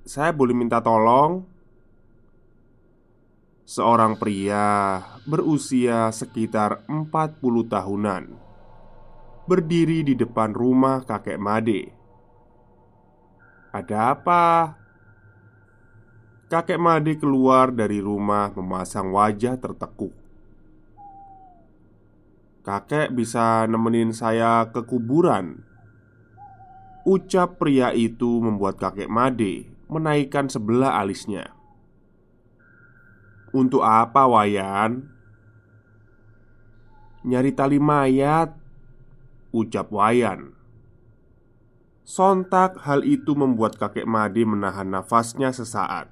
saya 0.03 0.36
boleh 0.36 0.51
minta 0.51 0.84
tolong? 0.84 1.54
Seorang 3.65 4.21
pria 4.21 5.01
berusia 5.25 6.13
sekitar 6.13 6.86
40 6.86 7.41
tahunan 7.65 8.23
berdiri 9.49 10.06
di 10.06 10.13
depan 10.13 10.54
rumah 10.54 11.01
kakek 11.01 11.41
Made. 11.41 11.89
"Ada 13.73 14.13
apa?" 14.13 14.45
Kakek 16.45 16.78
Made 16.78 17.17
keluar 17.17 17.73
dari 17.73 17.97
rumah 18.06 18.54
memasang 18.54 19.10
wajah 19.10 19.58
tertekuk. 19.58 20.13
"Kakek 22.62 23.17
bisa 23.17 23.65
nemenin 23.65 24.13
saya 24.13 24.69
ke 24.69 24.86
kuburan?" 24.86 25.65
Ucap 27.01 27.58
pria 27.58 27.89
itu 27.97 28.45
membuat 28.45 28.78
kakek 28.78 29.10
Made 29.10 29.73
menaikkan 29.89 30.54
sebelah 30.54 31.01
alisnya. 31.01 31.54
"Untuk 33.55 33.87
apa, 33.87 34.27
Wayan?" 34.27 35.07
"Nyari 37.23 37.55
tali 37.55 37.79
mayat," 37.79 38.51
ucap 39.55 39.87
Wayan. 39.95 40.51
Sontak 42.05 42.83
hal 42.85 43.01
itu 43.01 43.33
membuat 43.33 43.81
kakek 43.81 44.05
Made 44.05 44.45
menahan 44.45 44.91
nafasnya 44.91 45.49
sesaat. 45.49 46.11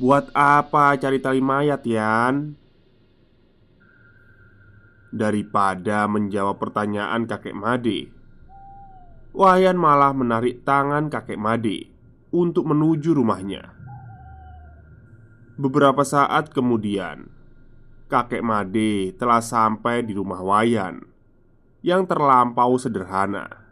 Buat 0.00 0.32
apa 0.32 0.96
cari 0.96 1.20
tali 1.20 1.44
mayat, 1.44 1.84
Yan? 1.84 2.56
Daripada 5.12 6.08
menjawab 6.08 6.60
pertanyaan 6.60 7.24
kakek 7.24 7.56
Made 7.56 8.12
Wayan 9.32 9.80
malah 9.80 10.12
menarik 10.12 10.64
tangan 10.68 11.08
kakek 11.08 11.40
Made 11.40 11.88
Untuk 12.28 12.68
menuju 12.68 13.16
rumahnya 13.16 13.75
Beberapa 15.56 16.04
saat 16.04 16.52
kemudian 16.52 17.32
Kakek 18.12 18.44
Made 18.44 19.16
telah 19.16 19.40
sampai 19.40 20.04
di 20.04 20.12
rumah 20.12 20.44
Wayan 20.44 21.00
yang 21.80 22.04
terlampau 22.04 22.76
sederhana. 22.76 23.64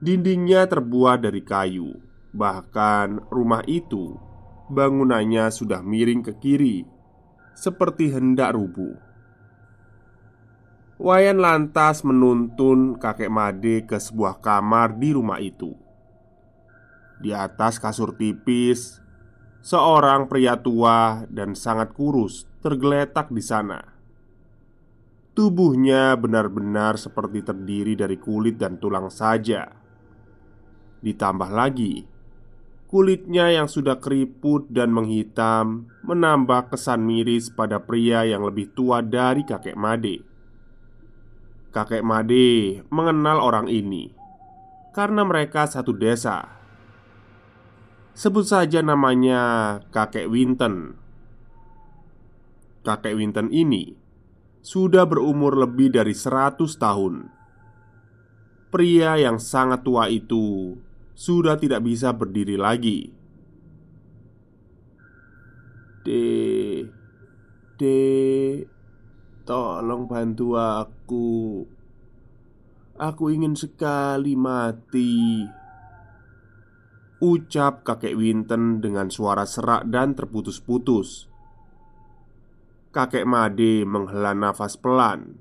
Dindingnya 0.00 0.64
terbuat 0.64 1.20
dari 1.20 1.44
kayu, 1.44 2.00
bahkan 2.32 3.20
rumah 3.28 3.60
itu 3.68 4.16
bangunannya 4.72 5.52
sudah 5.52 5.84
miring 5.84 6.24
ke 6.24 6.32
kiri, 6.40 6.88
seperti 7.52 8.08
hendak 8.08 8.56
rubuh. 8.56 8.96
Wayan 10.96 11.44
lantas 11.44 12.00
menuntun 12.08 12.96
kakek 12.96 13.28
Made 13.28 13.84
ke 13.84 14.00
sebuah 14.00 14.40
kamar 14.40 14.96
di 14.96 15.12
rumah 15.12 15.44
itu. 15.44 15.76
Di 17.20 17.36
atas 17.36 17.76
kasur 17.76 18.16
tipis, 18.16 19.03
seorang 19.64 20.28
pria 20.28 20.60
tua 20.60 21.24
dan 21.32 21.56
sangat 21.56 21.96
kurus 21.96 22.44
tergeletak 22.60 23.32
di 23.32 23.40
sana. 23.40 23.80
Tubuhnya 25.32 26.14
benar-benar 26.20 27.00
seperti 27.00 27.40
terdiri 27.42 27.96
dari 27.96 28.20
kulit 28.20 28.60
dan 28.60 28.76
tulang 28.76 29.08
saja. 29.08 29.66
Ditambah 31.00 31.50
lagi, 31.50 32.04
kulitnya 32.86 33.50
yang 33.50 33.66
sudah 33.66 33.98
keriput 33.98 34.68
dan 34.70 34.92
menghitam 34.94 35.90
menambah 36.04 36.70
kesan 36.70 37.02
miris 37.02 37.50
pada 37.50 37.82
pria 37.82 38.22
yang 38.28 38.44
lebih 38.44 38.70
tua 38.76 39.00
dari 39.02 39.42
kakek 39.42 39.74
Made. 39.74 40.22
Kakek 41.74 42.06
Made 42.06 42.86
mengenal 42.92 43.42
orang 43.42 43.66
ini 43.66 44.14
karena 44.94 45.26
mereka 45.26 45.66
satu 45.66 45.90
desa. 45.90 46.63
Sebut 48.14 48.46
saja 48.46 48.78
namanya 48.78 49.42
Kakek 49.90 50.30
Winton. 50.30 50.94
Kakek 52.86 53.18
Winton 53.18 53.50
ini 53.50 53.98
sudah 54.62 55.02
berumur 55.02 55.58
lebih 55.58 55.90
dari 55.90 56.14
100 56.14 56.62
tahun. 56.78 57.26
Pria 58.70 59.18
yang 59.18 59.42
sangat 59.42 59.82
tua 59.82 60.06
itu 60.06 60.78
sudah 61.18 61.58
tidak 61.58 61.82
bisa 61.82 62.14
berdiri 62.14 62.54
lagi. 62.54 63.10
De, 66.06 66.22
de, 67.82 68.02
tolong 69.42 70.06
bantu 70.06 70.54
aku. 70.54 71.66
Aku 72.94 73.24
ingin 73.26 73.58
sekali 73.58 74.38
mati. 74.38 75.63
Ucap 77.24 77.88
kakek 77.88 78.20
Winton 78.20 78.84
dengan 78.84 79.08
suara 79.08 79.48
serak 79.48 79.88
dan 79.88 80.12
terputus-putus. 80.12 81.24
Kakek 82.92 83.24
Made 83.24 83.88
menghela 83.88 84.36
nafas 84.36 84.76
pelan. 84.76 85.40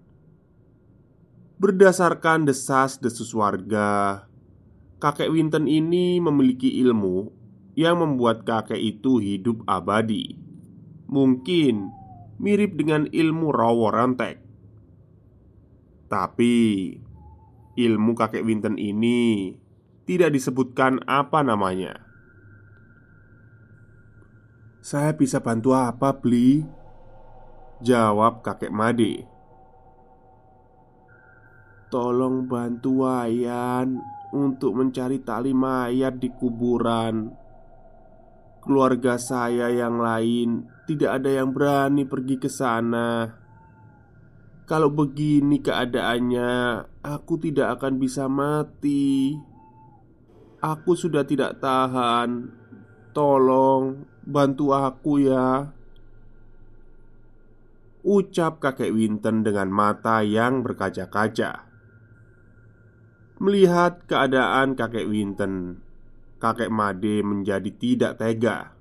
Berdasarkan 1.60 2.48
desas-desus 2.48 3.36
warga 3.36 4.24
Kakek 5.04 5.28
Winton 5.28 5.67
ini 5.67 6.24
memiliki 6.24 6.72
ilmu 6.80 7.28
Yang 7.76 7.96
membuat 8.00 8.48
kakek 8.48 8.80
itu 8.80 9.19
hidup 9.19 9.67
abadi. 9.67 10.39
Mungkin 11.12 11.91
mirip 12.39 12.80
dengan 12.80 13.12
ilmu 13.12 13.52
rawa 13.52 13.91
rantek. 13.91 14.39
Tapi 16.08 16.56
Ilmu 17.76 18.13
kakek 18.15 18.46
Winton 18.46 18.80
ini 18.80 19.52
Tidak 20.04 20.28
disebutkan 20.28 21.00
apa 21.08 21.39
namanya. 21.39 22.04
Saya 24.84 25.16
bisa 25.16 25.39
bantu 25.39 25.72
apa, 25.72 26.12
Bli? 26.12 26.60
Jawab 27.80 28.44
kakek 28.44 28.68
Made. 28.68 29.24
Tolong 31.88 32.50
bantu 32.50 33.08
Wayan 33.08 34.02
untuk 34.36 34.76
mencari 34.76 35.24
tali 35.24 35.56
mayat 35.56 36.20
di 36.20 36.28
kuburan. 36.36 37.32
Keluarga 38.60 39.16
saya 39.16 39.72
yang 39.72 40.02
lain 40.02 40.68
tidak 40.84 41.22
ada 41.22 41.30
yang 41.32 41.56
berani 41.56 42.04
pergi 42.04 42.36
ke 42.42 42.50
sana. 42.52 43.39
Kalau 44.63 44.92
begini 44.92 45.60
keadaannya 45.60 46.52
Aku 47.04 47.36
tidak 47.36 47.80
akan 47.80 48.00
bisa 48.00 48.32
mati 48.32 49.36
Aku 50.63 50.95
sudah 50.95 51.28
tidak 51.28 51.60
tahan. 51.60 52.47
Tolong 53.12 54.08
bantu 54.23 54.71
aku 54.71 55.28
ya. 55.28 55.76
Ucap 58.08 58.63
kakek 58.63 58.95
Winton 58.95 59.43
dengan 59.43 59.67
mata 59.67 60.23
yang 60.23 60.63
berkaca-kaca. 60.63 61.67
Melihat 63.43 64.08
keadaan 64.08 64.80
kakek 64.80 65.04
Winton 65.04 65.84
Kakek 66.39 66.71
Made 66.71 67.23
menjadi 67.23 67.71
tidak 67.76 68.19
tega. 68.19 68.76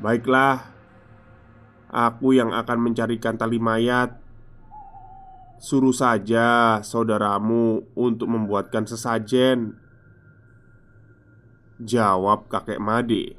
Baiklah 0.00 0.76
Aku 1.86 2.34
yang 2.34 2.52
akan 2.52 2.90
mencarikan 2.90 3.38
tali 3.38 3.56
mayat. 3.62 4.25
Suruh 5.56 5.94
saja 5.96 6.78
saudaramu 6.84 7.88
untuk 7.96 8.28
membuatkan 8.28 8.84
sesajen. 8.84 9.80
Jawab 11.80 12.48
kakek 12.52 12.80
Made. 12.80 13.36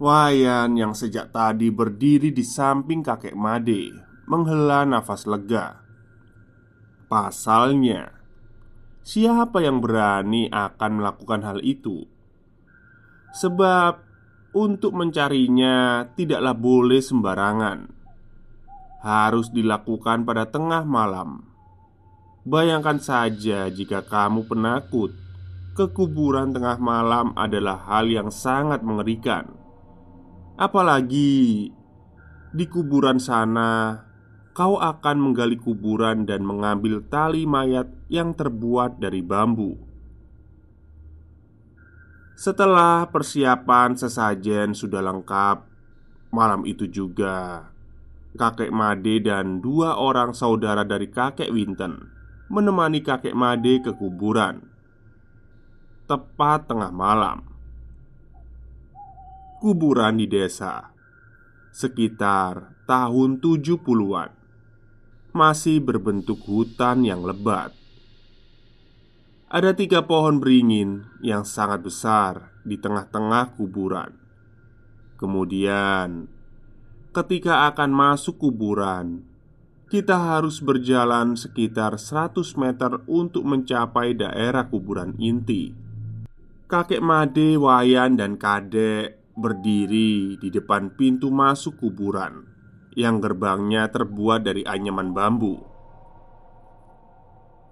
Wayan 0.00 0.74
yang 0.74 0.96
sejak 0.96 1.30
tadi 1.30 1.68
berdiri 1.68 2.32
di 2.32 2.42
samping 2.42 3.04
kakek 3.04 3.36
Made 3.36 3.92
menghela 4.26 4.88
nafas 4.88 5.28
lega. 5.28 5.84
Pasalnya, 7.12 8.08
siapa 9.04 9.60
yang 9.60 9.84
berani 9.84 10.48
akan 10.48 10.90
melakukan 10.96 11.44
hal 11.44 11.60
itu? 11.60 12.08
Sebab 13.36 14.00
untuk 14.56 14.96
mencarinya 14.96 16.08
tidaklah 16.16 16.56
boleh 16.56 17.00
sembarangan. 17.04 18.01
Harus 19.02 19.50
dilakukan 19.50 20.22
pada 20.22 20.46
tengah 20.46 20.86
malam. 20.86 21.42
Bayangkan 22.46 23.02
saja 23.02 23.66
jika 23.66 24.06
kamu 24.06 24.46
penakut, 24.46 25.10
kekuburan 25.74 26.54
tengah 26.54 26.78
malam 26.78 27.34
adalah 27.34 27.82
hal 27.86 28.06
yang 28.06 28.30
sangat 28.30 28.82
mengerikan 28.86 29.62
Apalagi 30.62 31.72
di 32.52 32.64
kuburan 32.68 33.16
sana, 33.16 34.04
kau 34.52 34.76
akan 34.76 35.16
menggali 35.16 35.56
kuburan 35.56 36.28
dan 36.28 36.44
mengambil 36.44 37.00
tali 37.08 37.48
mayat 37.48 37.88
yang 38.12 38.36
terbuat 38.36 39.00
dari 39.00 39.24
bambu. 39.24 39.80
Setelah 42.36 43.08
persiapan 43.08 43.96
sesajen 43.96 44.76
sudah 44.76 45.00
lengkap, 45.00 45.64
malam 46.30 46.68
itu 46.68 46.84
juga 46.84 47.71
kakek 48.36 48.72
Made 48.72 49.24
dan 49.24 49.60
dua 49.60 49.96
orang 50.00 50.32
saudara 50.32 50.82
dari 50.82 51.08
kakek 51.08 51.52
Winton 51.52 52.12
menemani 52.52 53.00
kakek 53.00 53.32
Made 53.32 53.80
ke 53.80 53.96
kuburan. 53.96 54.68
Tepat 56.04 56.68
tengah 56.68 56.92
malam, 56.92 57.48
kuburan 59.64 60.20
di 60.20 60.28
desa. 60.28 60.92
Sekitar 61.72 62.84
tahun 62.84 63.40
70-an 63.40 64.28
Masih 65.32 65.80
berbentuk 65.80 66.44
hutan 66.44 67.00
yang 67.00 67.24
lebat. 67.24 67.72
Ada 69.48 69.72
tiga 69.72 70.04
pohon 70.04 70.36
beringin 70.36 71.08
yang 71.24 71.48
sangat 71.48 71.80
besar 71.80 72.52
di 72.68 72.76
tengah-tengah 72.76 73.56
kuburan. 73.56 74.12
Kemudian 75.16 76.28
Ketika 77.12 77.68
akan 77.68 77.92
masuk 77.92 78.40
kuburan 78.40 79.20
Kita 79.92 80.16
harus 80.32 80.64
berjalan 80.64 81.36
sekitar 81.36 82.00
100 82.00 82.56
meter 82.56 83.04
untuk 83.04 83.44
mencapai 83.44 84.16
daerah 84.16 84.64
kuburan 84.64 85.12
inti 85.20 85.76
Kakek 86.72 87.04
Made, 87.04 87.60
Wayan, 87.60 88.16
dan 88.16 88.40
Kadek 88.40 89.36
berdiri 89.36 90.40
di 90.40 90.48
depan 90.48 90.96
pintu 90.96 91.28
masuk 91.28 91.84
kuburan 91.84 92.48
yang 92.96 93.20
gerbangnya 93.20 93.92
terbuat 93.92 94.48
dari 94.48 94.64
anyaman 94.64 95.12
bambu. 95.12 95.60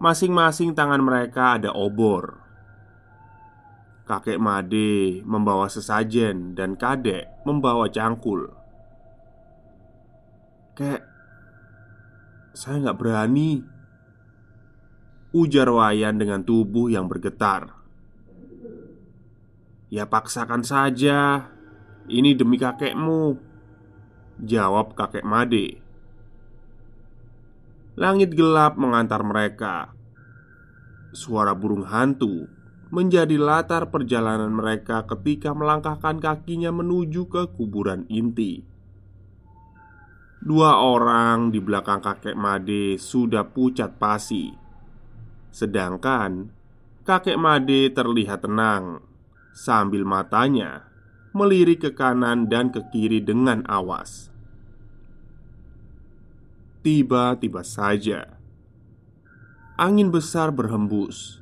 Masing-masing 0.04 0.76
tangan 0.76 1.00
mereka 1.00 1.56
ada 1.56 1.72
obor. 1.72 2.44
Kakek 4.04 4.36
Made 4.36 5.24
membawa 5.24 5.72
sesajen 5.72 6.52
dan 6.52 6.76
kadek 6.76 7.40
membawa 7.48 7.88
cangkul. 7.88 8.59
Kek, 10.80 11.04
saya 12.56 12.80
nggak 12.80 12.96
berani. 12.96 13.60
Ujar 15.36 15.68
Wayan 15.68 16.16
dengan 16.16 16.40
tubuh 16.40 16.88
yang 16.88 17.04
bergetar. 17.04 17.76
Ya 19.90 20.06
paksakan 20.06 20.62
saja 20.62 21.50
Ini 22.06 22.38
demi 22.38 22.62
kakekmu 22.62 23.34
Jawab 24.38 24.94
kakek 24.94 25.26
Made 25.26 25.82
Langit 27.98 28.38
gelap 28.38 28.78
mengantar 28.78 29.26
mereka 29.26 29.90
Suara 31.10 31.58
burung 31.58 31.90
hantu 31.90 32.46
menjadi 32.90 33.34
latar 33.38 33.90
perjalanan 33.90 34.50
mereka 34.50 35.06
ketika 35.06 35.54
melangkahkan 35.54 36.18
kakinya 36.18 36.74
menuju 36.74 37.30
ke 37.30 37.54
kuburan 37.54 38.02
inti. 38.10 38.69
Dua 40.40 40.80
orang 40.80 41.52
di 41.52 41.60
belakang 41.60 42.00
kakek 42.00 42.32
Made 42.32 42.96
sudah 42.96 43.44
pucat 43.44 44.00
pasi, 44.00 44.48
sedangkan 45.52 46.48
kakek 47.04 47.36
Made 47.36 47.92
terlihat 47.92 48.48
tenang 48.48 49.04
sambil 49.52 50.08
matanya 50.08 50.88
melirik 51.36 51.84
ke 51.84 51.90
kanan 51.92 52.48
dan 52.48 52.72
ke 52.72 52.80
kiri 52.88 53.20
dengan 53.20 53.62
awas. 53.68 54.32
Tiba-tiba 56.80 57.60
saja 57.60 58.40
angin 59.80 60.12
besar 60.12 60.52
berhembus, 60.52 61.40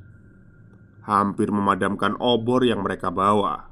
hampir 1.03 1.51
memadamkan 1.51 2.15
obor 2.23 2.63
yang 2.63 2.83
mereka 2.83 3.11
bawa. 3.11 3.67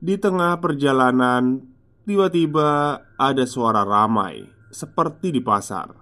Di 0.00 0.20
tengah 0.20 0.60
perjalanan, 0.60 1.69
tiba-tiba 2.10 2.98
ada 3.14 3.46
suara 3.46 3.86
ramai 3.86 4.42
seperti 4.74 5.30
di 5.30 5.38
pasar, 5.38 5.94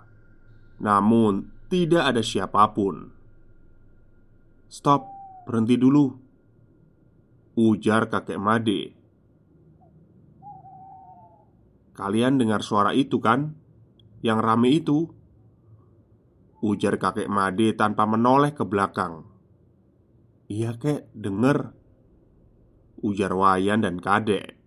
namun 0.81 1.69
tidak 1.69 2.09
ada 2.09 2.25
siapa 2.25 2.65
pun. 2.73 3.13
Stop, 4.73 5.05
berhenti 5.45 5.77
dulu 5.77 6.13
Ujar 7.57 8.09
kakek 8.13 8.37
Made 8.37 8.81
Kalian 11.97 12.37
dengar 12.37 12.61
suara 12.61 12.93
itu 12.93 13.17
kan? 13.17 13.57
Yang 14.21 14.39
rame 14.45 14.69
itu 14.69 15.09
Ujar 16.61 17.01
kakek 17.01 17.33
Made 17.33 17.73
tanpa 17.81 18.05
menoleh 18.05 18.53
ke 18.53 18.61
belakang 18.61 19.25
Iya 20.53 20.77
kek, 20.77 21.09
denger 21.17 21.73
Ujar 23.01 23.33
Wayan 23.33 23.89
dan 23.89 24.05
kadek 24.05 24.58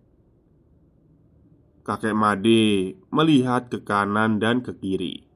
Kakek 1.91 2.15
Made 2.15 2.95
melihat 3.11 3.67
ke 3.67 3.83
kanan 3.83 4.39
dan 4.39 4.63
ke 4.63 4.71
kiri 4.79 5.27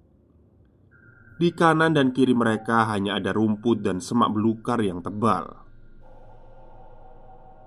Di 1.36 1.52
kanan 1.52 1.92
dan 1.92 2.16
kiri 2.16 2.32
mereka 2.32 2.88
hanya 2.96 3.20
ada 3.20 3.36
rumput 3.36 3.84
dan 3.84 4.00
semak 4.00 4.32
belukar 4.32 4.80
yang 4.80 5.04
tebal 5.04 5.52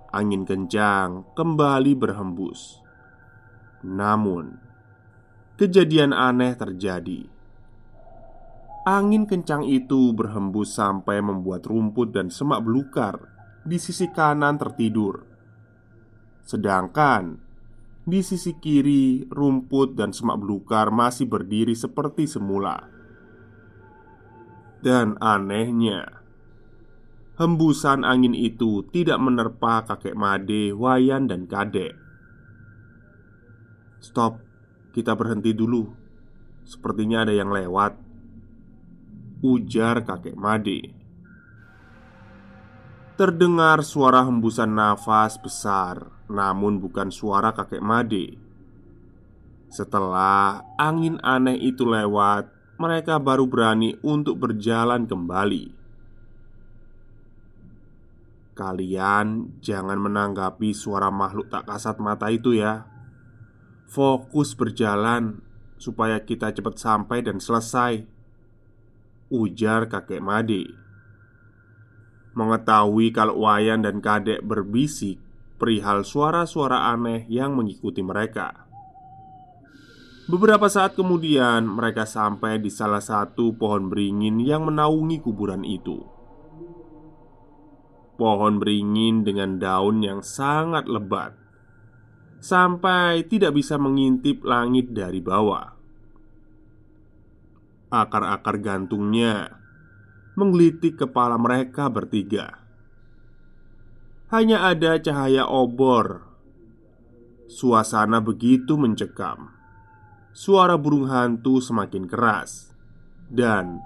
Angin 0.08 0.48
kencang 0.48 1.36
kembali 1.36 1.92
berhembus. 2.00 2.80
Namun, 3.84 4.56
kejadian 5.60 6.16
aneh 6.16 6.56
terjadi. 6.56 7.28
Angin 8.88 9.28
kencang 9.28 9.68
itu 9.68 10.16
berhembus 10.16 10.72
sampai 10.72 11.20
membuat 11.20 11.68
rumput 11.68 12.16
dan 12.16 12.32
semak 12.32 12.64
belukar 12.64 13.20
di 13.68 13.76
sisi 13.76 14.08
kanan 14.08 14.56
tertidur, 14.56 15.28
sedangkan 16.48 17.47
di 18.08 18.24
sisi 18.24 18.56
kiri 18.56 19.28
rumput 19.28 19.92
dan 19.92 20.16
semak 20.16 20.40
belukar 20.40 20.88
masih 20.88 21.28
berdiri 21.28 21.76
seperti 21.76 22.24
semula. 22.24 22.88
Dan 24.80 25.20
anehnya, 25.20 26.18
Hembusan 27.38 28.02
angin 28.02 28.34
itu 28.34 28.82
tidak 28.90 29.22
menerpa 29.22 29.86
kakek 29.86 30.18
Made, 30.18 30.74
Wayan, 30.74 31.30
dan 31.30 31.46
Kadek. 31.46 31.94
"Stop, 34.02 34.42
kita 34.90 35.14
berhenti 35.14 35.54
dulu. 35.54 35.86
Sepertinya 36.66 37.22
ada 37.22 37.30
yang 37.30 37.54
lewat." 37.54 37.94
Ujar 39.46 40.02
kakek 40.02 40.34
Made. 40.34 40.98
Terdengar 43.14 43.86
suara 43.86 44.26
hembusan 44.26 44.74
nafas 44.74 45.38
besar, 45.38 46.10
namun 46.28 46.78
bukan 46.78 47.08
suara 47.08 47.56
kakek 47.56 47.80
Made. 47.80 48.36
Setelah 49.68 50.64
angin 50.80 51.20
aneh 51.20 51.56
itu 51.60 51.84
lewat, 51.84 52.48
mereka 52.80 53.20
baru 53.20 53.44
berani 53.44 53.96
untuk 54.04 54.40
berjalan 54.40 55.04
kembali. 55.04 55.78
Kalian 58.58 59.54
jangan 59.62 60.02
menanggapi 60.02 60.74
suara 60.74 61.14
makhluk 61.14 61.46
tak 61.46 61.62
kasat 61.70 62.02
mata 62.02 62.26
itu 62.26 62.58
ya 62.58 62.90
Fokus 63.86 64.58
berjalan 64.58 65.38
Supaya 65.78 66.18
kita 66.18 66.50
cepat 66.50 66.74
sampai 66.74 67.22
dan 67.22 67.38
selesai 67.38 68.02
Ujar 69.30 69.86
kakek 69.86 70.18
Made 70.18 70.74
Mengetahui 72.34 73.14
kalau 73.14 73.46
Wayan 73.46 73.86
dan 73.86 74.02
kadek 74.02 74.42
berbisik 74.42 75.22
Perihal 75.58 76.06
suara-suara 76.06 76.88
aneh 76.94 77.26
yang 77.26 77.58
mengikuti 77.58 78.00
mereka 78.00 78.68
Beberapa 80.28 80.68
saat 80.68 80.92
kemudian, 80.92 81.64
mereka 81.64 82.04
sampai 82.04 82.60
di 82.60 82.68
salah 82.68 83.00
satu 83.00 83.56
pohon 83.56 83.88
beringin 83.88 84.36
yang 84.44 84.68
menaungi 84.68 85.24
kuburan 85.24 85.64
itu. 85.64 86.04
Pohon 88.20 88.60
beringin 88.60 89.24
dengan 89.24 89.56
daun 89.56 90.04
yang 90.04 90.20
sangat 90.20 90.84
lebat, 90.84 91.32
sampai 92.44 93.24
tidak 93.24 93.56
bisa 93.56 93.80
mengintip 93.80 94.44
langit 94.44 94.92
dari 94.92 95.24
bawah. 95.24 95.72
Akar-akar 97.88 98.60
gantungnya 98.60 99.48
menggelitik 100.36 101.00
kepala 101.08 101.40
mereka 101.40 101.88
bertiga. 101.88 102.57
Hanya 104.28 104.68
ada 104.68 105.00
cahaya 105.00 105.48
obor. 105.48 106.28
Suasana 107.48 108.20
begitu 108.20 108.76
mencekam 108.76 109.56
suara 110.38 110.78
burung 110.78 111.10
hantu 111.10 111.58
semakin 111.58 112.06
keras, 112.06 112.70
dan 113.26 113.82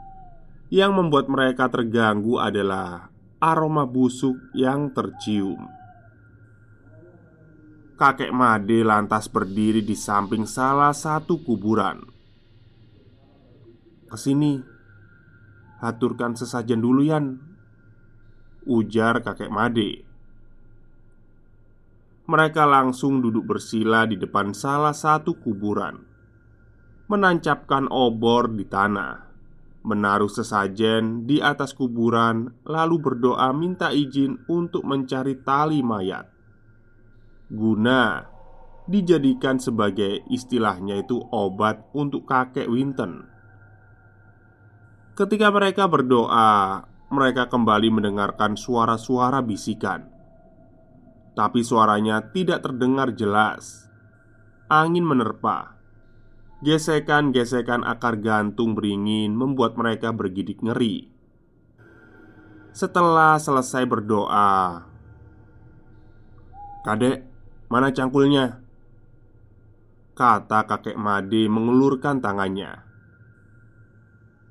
yang 0.68 0.92
membuat 0.92 1.32
mereka 1.32 1.72
terganggu 1.72 2.36
adalah 2.36 3.08
aroma 3.40 3.88
busuk 3.88 4.36
yang 4.52 4.92
tercium. 4.92 5.64
Kakek 7.96 8.34
Made 8.34 8.84
lantas 8.84 9.32
berdiri 9.32 9.80
di 9.80 9.96
samping 9.96 10.44
salah 10.44 10.92
satu 10.92 11.40
kuburan. 11.40 12.04
"Ke 14.10 14.18
sini, 14.20 14.60
haturkan 15.80 16.36
sesajen 16.36 16.84
dulu, 16.84 17.00
Yan," 17.06 17.40
ujar 18.68 19.24
kakek 19.24 19.48
Made. 19.48 20.11
Mereka 22.32 22.64
langsung 22.64 23.20
duduk 23.20 23.44
bersila 23.44 24.08
di 24.08 24.16
depan 24.16 24.56
salah 24.56 24.96
satu 24.96 25.36
kuburan. 25.36 26.00
Menancapkan 27.12 27.92
obor 27.92 28.48
di 28.56 28.64
tanah, 28.64 29.28
menaruh 29.84 30.32
sesajen 30.32 31.28
di 31.28 31.44
atas 31.44 31.76
kuburan, 31.76 32.48
lalu 32.64 32.96
berdoa 33.04 33.52
minta 33.52 33.92
izin 33.92 34.48
untuk 34.48 34.80
mencari 34.80 35.44
tali 35.44 35.84
mayat, 35.84 36.24
guna 37.52 38.24
dijadikan 38.88 39.60
sebagai 39.60 40.24
istilahnya 40.32 41.04
itu 41.04 41.20
obat 41.36 41.84
untuk 41.92 42.24
kakek 42.24 42.64
Winton. 42.64 43.28
Ketika 45.12 45.52
mereka 45.52 45.84
berdoa, 45.84 46.80
mereka 47.12 47.52
kembali 47.52 47.92
mendengarkan 47.92 48.56
suara-suara 48.56 49.44
bisikan, 49.44 50.08
tapi 51.32 51.64
suaranya 51.64 52.32
tidak 52.32 52.64
terdengar 52.64 53.12
jelas. 53.16 53.88
Angin 54.68 55.04
menerpa, 55.04 55.82
Gesekan-gesekan 56.62 57.82
akar 57.82 58.22
gantung 58.22 58.78
beringin 58.78 59.34
membuat 59.34 59.74
mereka 59.74 60.14
bergidik 60.14 60.62
ngeri. 60.62 61.10
Setelah 62.70 63.34
selesai 63.42 63.82
berdoa, 63.82 64.86
"Kadek, 66.86 67.26
mana 67.66 67.90
cangkulnya?" 67.90 68.62
Kata 70.14 70.62
kakek 70.70 70.94
Made 70.94 71.50
mengulurkan 71.50 72.22
tangannya. 72.22 72.86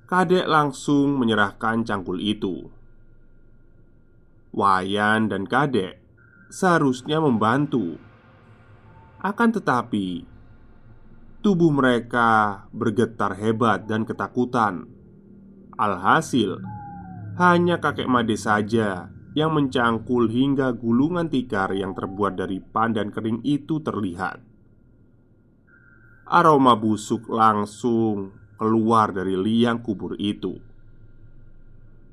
Kadek 0.04 0.52
langsung 0.52 1.16
menyerahkan 1.16 1.88
cangkul 1.88 2.20
itu. 2.20 2.68
Wayan 4.52 5.32
dan 5.32 5.48
Kadek 5.48 6.01
seharusnya 6.52 7.24
membantu. 7.24 7.96
Akan 9.24 9.56
tetapi, 9.56 10.28
Tubuh 11.42 11.74
mereka 11.74 12.62
bergetar 12.70 13.34
hebat 13.34 13.90
dan 13.90 14.06
ketakutan. 14.06 14.86
Alhasil, 15.74 16.62
hanya 17.42 17.82
kakek 17.82 18.06
Made 18.06 18.38
saja 18.38 19.10
yang 19.34 19.50
mencangkul 19.58 20.30
hingga 20.30 20.70
gulungan 20.78 21.34
tikar 21.34 21.74
yang 21.74 21.98
terbuat 21.98 22.38
dari 22.38 22.62
pandan 22.62 23.10
kering 23.10 23.42
itu 23.42 23.82
terlihat. 23.82 24.38
Aroma 26.30 26.78
busuk 26.78 27.26
langsung 27.26 28.38
keluar 28.62 29.10
dari 29.10 29.34
liang 29.34 29.82
kubur 29.82 30.14
itu. 30.22 30.62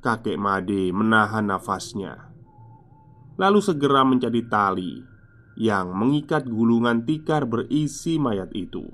Kakek 0.01 0.41
Made 0.41 0.89
menahan 0.97 1.53
nafasnya, 1.53 2.28
lalu 3.39 3.63
segera 3.63 4.03
mencari 4.03 4.43
tali 4.51 4.93
yang 5.59 5.95
mengikat 5.95 6.47
gulungan 6.47 7.07
tikar 7.07 7.47
berisi 7.47 8.19
mayat 8.19 8.51
itu. 8.55 8.87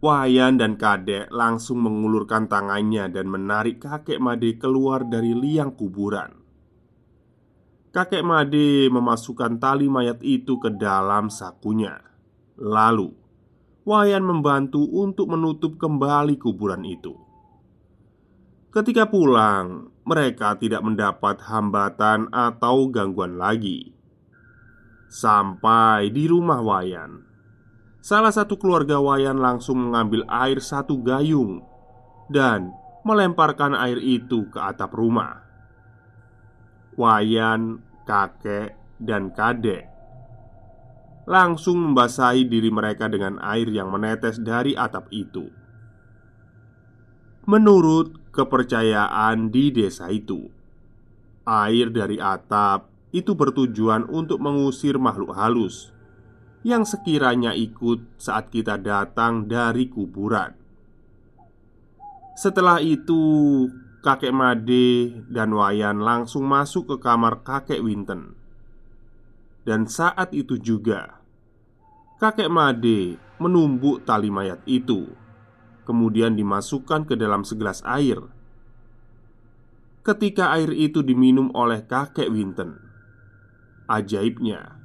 Wayan 0.00 0.56
dan 0.56 0.80
Kadek 0.80 1.28
langsung 1.28 1.84
mengulurkan 1.84 2.48
tangannya 2.48 3.12
dan 3.12 3.28
menarik 3.28 3.84
kakek 3.84 4.16
Made 4.16 4.56
keluar 4.56 5.04
dari 5.04 5.36
liang 5.36 5.76
kuburan. 5.76 6.40
Kakek 7.92 8.24
Made 8.24 8.88
memasukkan 8.88 9.60
tali 9.60 9.92
mayat 9.92 10.24
itu 10.24 10.56
ke 10.56 10.72
dalam 10.72 11.28
sakunya. 11.28 12.00
Lalu, 12.56 13.12
Wayan 13.84 14.24
membantu 14.24 14.80
untuk 14.88 15.32
menutup 15.36 15.76
kembali 15.76 16.40
kuburan 16.40 16.80
itu. 16.88 17.16
Ketika 18.72 19.04
pulang, 19.04 19.92
mereka 20.10 20.58
tidak 20.58 20.82
mendapat 20.82 21.38
hambatan 21.46 22.26
atau 22.34 22.90
gangguan 22.90 23.38
lagi. 23.38 23.94
Sampai 25.06 26.10
di 26.10 26.26
rumah 26.26 26.58
Wayan, 26.58 27.30
Salah 28.00 28.32
satu 28.32 28.56
keluarga 28.56 28.96
Wayan 28.96 29.38
langsung 29.38 29.76
mengambil 29.76 30.24
air 30.26 30.58
satu 30.58 30.98
gayung 31.04 31.60
dan 32.32 32.72
melemparkan 33.04 33.76
air 33.76 34.00
itu 34.00 34.48
ke 34.48 34.56
atap 34.56 34.96
rumah. 34.96 35.44
Wayan, 36.96 37.84
kakek, 38.08 38.74
dan 38.96 39.30
kadek 39.36 39.90
langsung 41.30 41.78
membasahi 41.78 42.48
diri 42.50 42.74
mereka 42.74 43.06
dengan 43.06 43.38
air 43.38 43.70
yang 43.70 43.92
menetes 43.92 44.42
dari 44.42 44.74
atap 44.74 45.06
itu. 45.14 45.46
Menurut 47.46 48.19
kepercayaan 48.30 49.50
di 49.50 49.74
desa 49.74 50.10
itu, 50.10 50.46
air 51.46 51.90
dari 51.90 52.22
atap 52.22 52.90
itu 53.10 53.34
bertujuan 53.34 54.06
untuk 54.06 54.38
mengusir 54.38 54.98
makhluk 55.02 55.34
halus 55.34 55.90
yang 56.62 56.84
sekiranya 56.84 57.56
ikut 57.56 58.20
saat 58.20 58.52
kita 58.52 58.76
datang 58.76 59.48
dari 59.48 59.88
kuburan. 59.88 60.52
Setelah 62.36 62.80
itu, 62.80 63.20
kakek 64.00 64.32
Made 64.32 64.88
dan 65.28 65.52
Wayan 65.52 66.00
langsung 66.00 66.48
masuk 66.48 66.88
ke 66.88 66.96
kamar 67.04 67.44
kakek 67.44 67.84
Winton. 67.84 68.36
Dan 69.60 69.84
saat 69.84 70.32
itu 70.32 70.56
juga, 70.56 71.20
kakek 72.16 72.48
Made 72.48 73.20
menumbuk 73.40 74.04
tali 74.08 74.32
mayat 74.32 74.60
itu, 74.64 75.08
kemudian 75.90 76.38
dimasukkan 76.38 77.10
ke 77.10 77.18
dalam 77.18 77.42
segelas 77.42 77.82
air. 77.82 78.22
Ketika 80.06 80.54
air 80.54 80.70
itu 80.70 81.02
diminum 81.02 81.50
oleh 81.58 81.82
kakek 81.82 82.30
Winton, 82.30 82.78
ajaibnya 83.90 84.80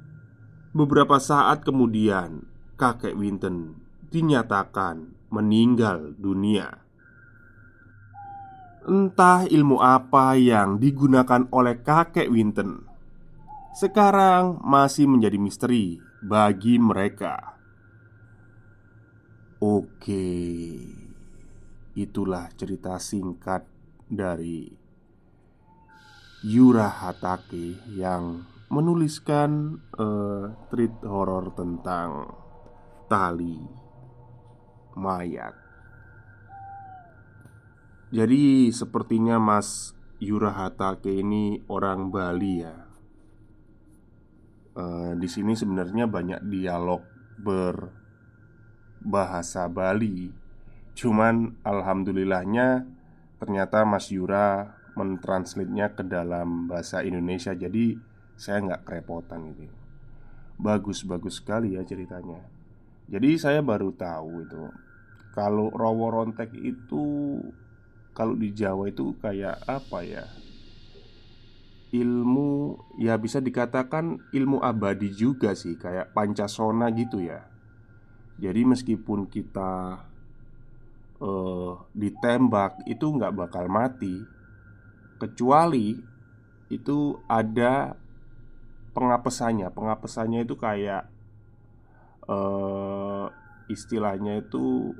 Beberapa 0.76 1.16
saat 1.16 1.64
kemudian, 1.64 2.44
kakek 2.76 3.16
Winton 3.16 3.80
dinyatakan 4.12 5.08
meninggal 5.32 6.12
dunia. 6.20 6.84
Entah 8.84 9.48
ilmu 9.48 9.80
apa 9.80 10.36
yang 10.36 10.76
digunakan 10.76 11.48
oleh 11.48 11.80
kakek 11.80 12.28
Winton. 12.28 12.84
Sekarang 13.72 14.60
masih 14.60 15.08
menjadi 15.08 15.40
misteri 15.40 15.96
bagi 16.20 16.76
mereka. 16.76 17.55
Oke, 19.56 20.28
itulah 21.96 22.52
cerita 22.60 23.00
singkat 23.00 23.64
dari 24.04 24.68
Yura 26.44 26.92
Hatake 26.92 27.80
yang 27.96 28.44
menuliskan 28.68 29.80
uh, 29.96 30.52
treat 30.68 30.92
horor 31.00 31.56
tentang 31.56 32.36
tali 33.08 33.56
mayat. 34.92 35.56
Jadi 38.12 38.68
sepertinya 38.76 39.40
Mas 39.40 39.96
Yura 40.20 40.52
Hatake 40.52 41.16
ini 41.16 41.64
orang 41.72 42.12
Bali 42.12 42.54
ya. 42.60 42.76
Uh, 44.76 45.16
di 45.16 45.32
sini 45.32 45.56
sebenarnya 45.56 46.04
banyak 46.04 46.44
dialog 46.44 47.00
berbahasa 49.00 49.68
Bali. 49.68 50.32
Cuman 50.96 51.56
alhamdulillahnya 51.60 52.88
ternyata 53.36 53.84
Mas 53.84 54.08
Yura 54.08 54.76
mentranslate-nya 54.96 55.92
ke 55.92 56.02
dalam 56.02 56.72
bahasa 56.72 57.04
Indonesia. 57.04 57.52
Jadi 57.52 58.16
saya 58.36 58.60
nggak 58.60 58.84
kerepotan 58.84 59.56
gitu 59.56 59.72
Bagus-bagus 60.60 61.40
sekali 61.40 61.76
ya 61.76 61.82
ceritanya 61.84 62.40
Jadi 63.08 63.40
saya 63.40 63.64
baru 63.64 63.92
tahu 63.96 64.44
itu 64.44 64.64
Kalau 65.32 65.72
Rowo 65.72 66.12
Rontek 66.12 66.52
itu 66.52 67.40
Kalau 68.12 68.36
di 68.36 68.52
Jawa 68.52 68.92
itu 68.92 69.16
kayak 69.20 69.64
apa 69.64 70.04
ya 70.04 70.24
Ilmu 71.96 72.76
Ya 73.00 73.16
bisa 73.16 73.40
dikatakan 73.40 74.20
ilmu 74.32 74.60
abadi 74.60 75.12
juga 75.12 75.56
sih 75.56 75.80
Kayak 75.80 76.12
Pancasona 76.12 76.92
gitu 76.92 77.24
ya 77.24 77.55
Jadi 78.36 78.60
meskipun 78.68 79.28
kita 79.32 80.04
uh, 81.20 81.72
Ditembak 81.96 82.84
Itu 82.84 83.16
nggak 83.16 83.32
bakal 83.32 83.68
mati 83.72 84.20
Kecuali 85.16 85.96
Itu 86.68 87.20
ada 87.24 87.96
Pengapesannya 88.92 89.72
Pengapesannya 89.72 90.44
itu 90.44 90.56
kayak 90.56 91.08
uh, 92.28 93.28
istilahnya 93.66 94.42
itu 94.42 94.94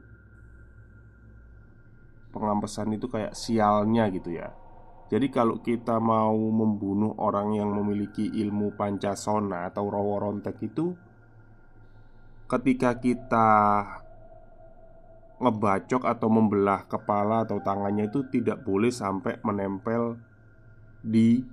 pengampesan 2.35 2.93
itu 2.93 3.09
kayak 3.09 3.33
sialnya 3.33 4.13
gitu 4.13 4.37
ya. 4.37 4.53
Jadi 5.07 5.31
kalau 5.31 5.63
kita 5.63 6.03
mau 6.03 6.35
membunuh 6.35 7.15
orang 7.23 7.55
yang 7.55 7.71
memiliki 7.71 8.27
ilmu 8.27 8.75
pancasona 8.75 9.71
atau 9.71 9.87
rawa 9.87 10.29
rontek 10.29 10.59
itu 10.67 10.99
Ketika 12.47 12.99
kita 13.03 13.49
ngebacok 15.43 16.07
atau 16.07 16.29
membelah 16.31 16.87
kepala 16.87 17.45
atau 17.45 17.61
tangannya 17.61 18.09
itu 18.09 18.25
tidak 18.31 18.63
boleh 18.63 18.89
sampai 18.89 19.37
menempel 19.43 20.17
di 21.03 21.45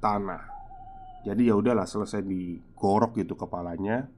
tanah. 0.00 0.42
Jadi 1.22 1.52
ya 1.52 1.54
udahlah 1.54 1.84
selesai 1.84 2.24
digorok 2.24 3.20
gitu 3.20 3.36
kepalanya 3.36 4.08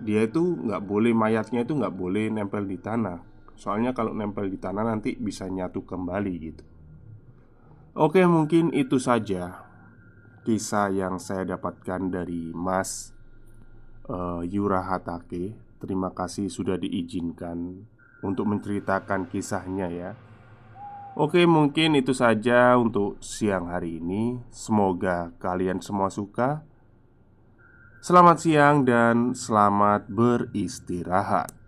dia 0.00 0.28
itu 0.28 0.40
nggak 0.40 0.82
boleh 0.84 1.12
mayatnya 1.16 1.64
itu 1.64 1.72
nggak 1.72 1.94
boleh 1.96 2.28
nempel 2.28 2.68
di 2.68 2.76
tanah 2.76 3.24
soalnya 3.56 3.96
kalau 3.96 4.12
nempel 4.12 4.52
di 4.52 4.60
tanah 4.60 4.84
nanti 4.84 5.16
bisa 5.16 5.48
nyatu 5.48 5.88
kembali 5.88 6.34
gitu 6.44 6.64
oke 7.96 8.20
mungkin 8.28 8.76
itu 8.76 9.00
saja 9.00 9.64
kisah 10.44 10.92
yang 10.92 11.16
saya 11.16 11.56
dapatkan 11.56 12.12
dari 12.12 12.52
Mas 12.52 13.15
Yura 14.46 14.86
Hatake 14.86 15.56
terima 15.82 16.14
kasih 16.14 16.46
sudah 16.46 16.78
diizinkan 16.78 17.84
untuk 18.22 18.46
menceritakan 18.48 19.28
kisahnya 19.28 19.88
ya 19.90 20.10
Oke, 21.16 21.48
mungkin 21.48 21.96
itu 21.96 22.12
saja 22.12 22.76
untuk 22.76 23.16
siang 23.24 23.72
hari 23.72 24.04
ini. 24.04 24.36
Semoga 24.52 25.32
kalian 25.40 25.80
semua 25.80 26.12
suka. 26.12 26.60
Selamat 28.04 28.36
siang 28.36 28.84
dan 28.84 29.32
selamat 29.32 30.12
beristirahat. 30.12 31.65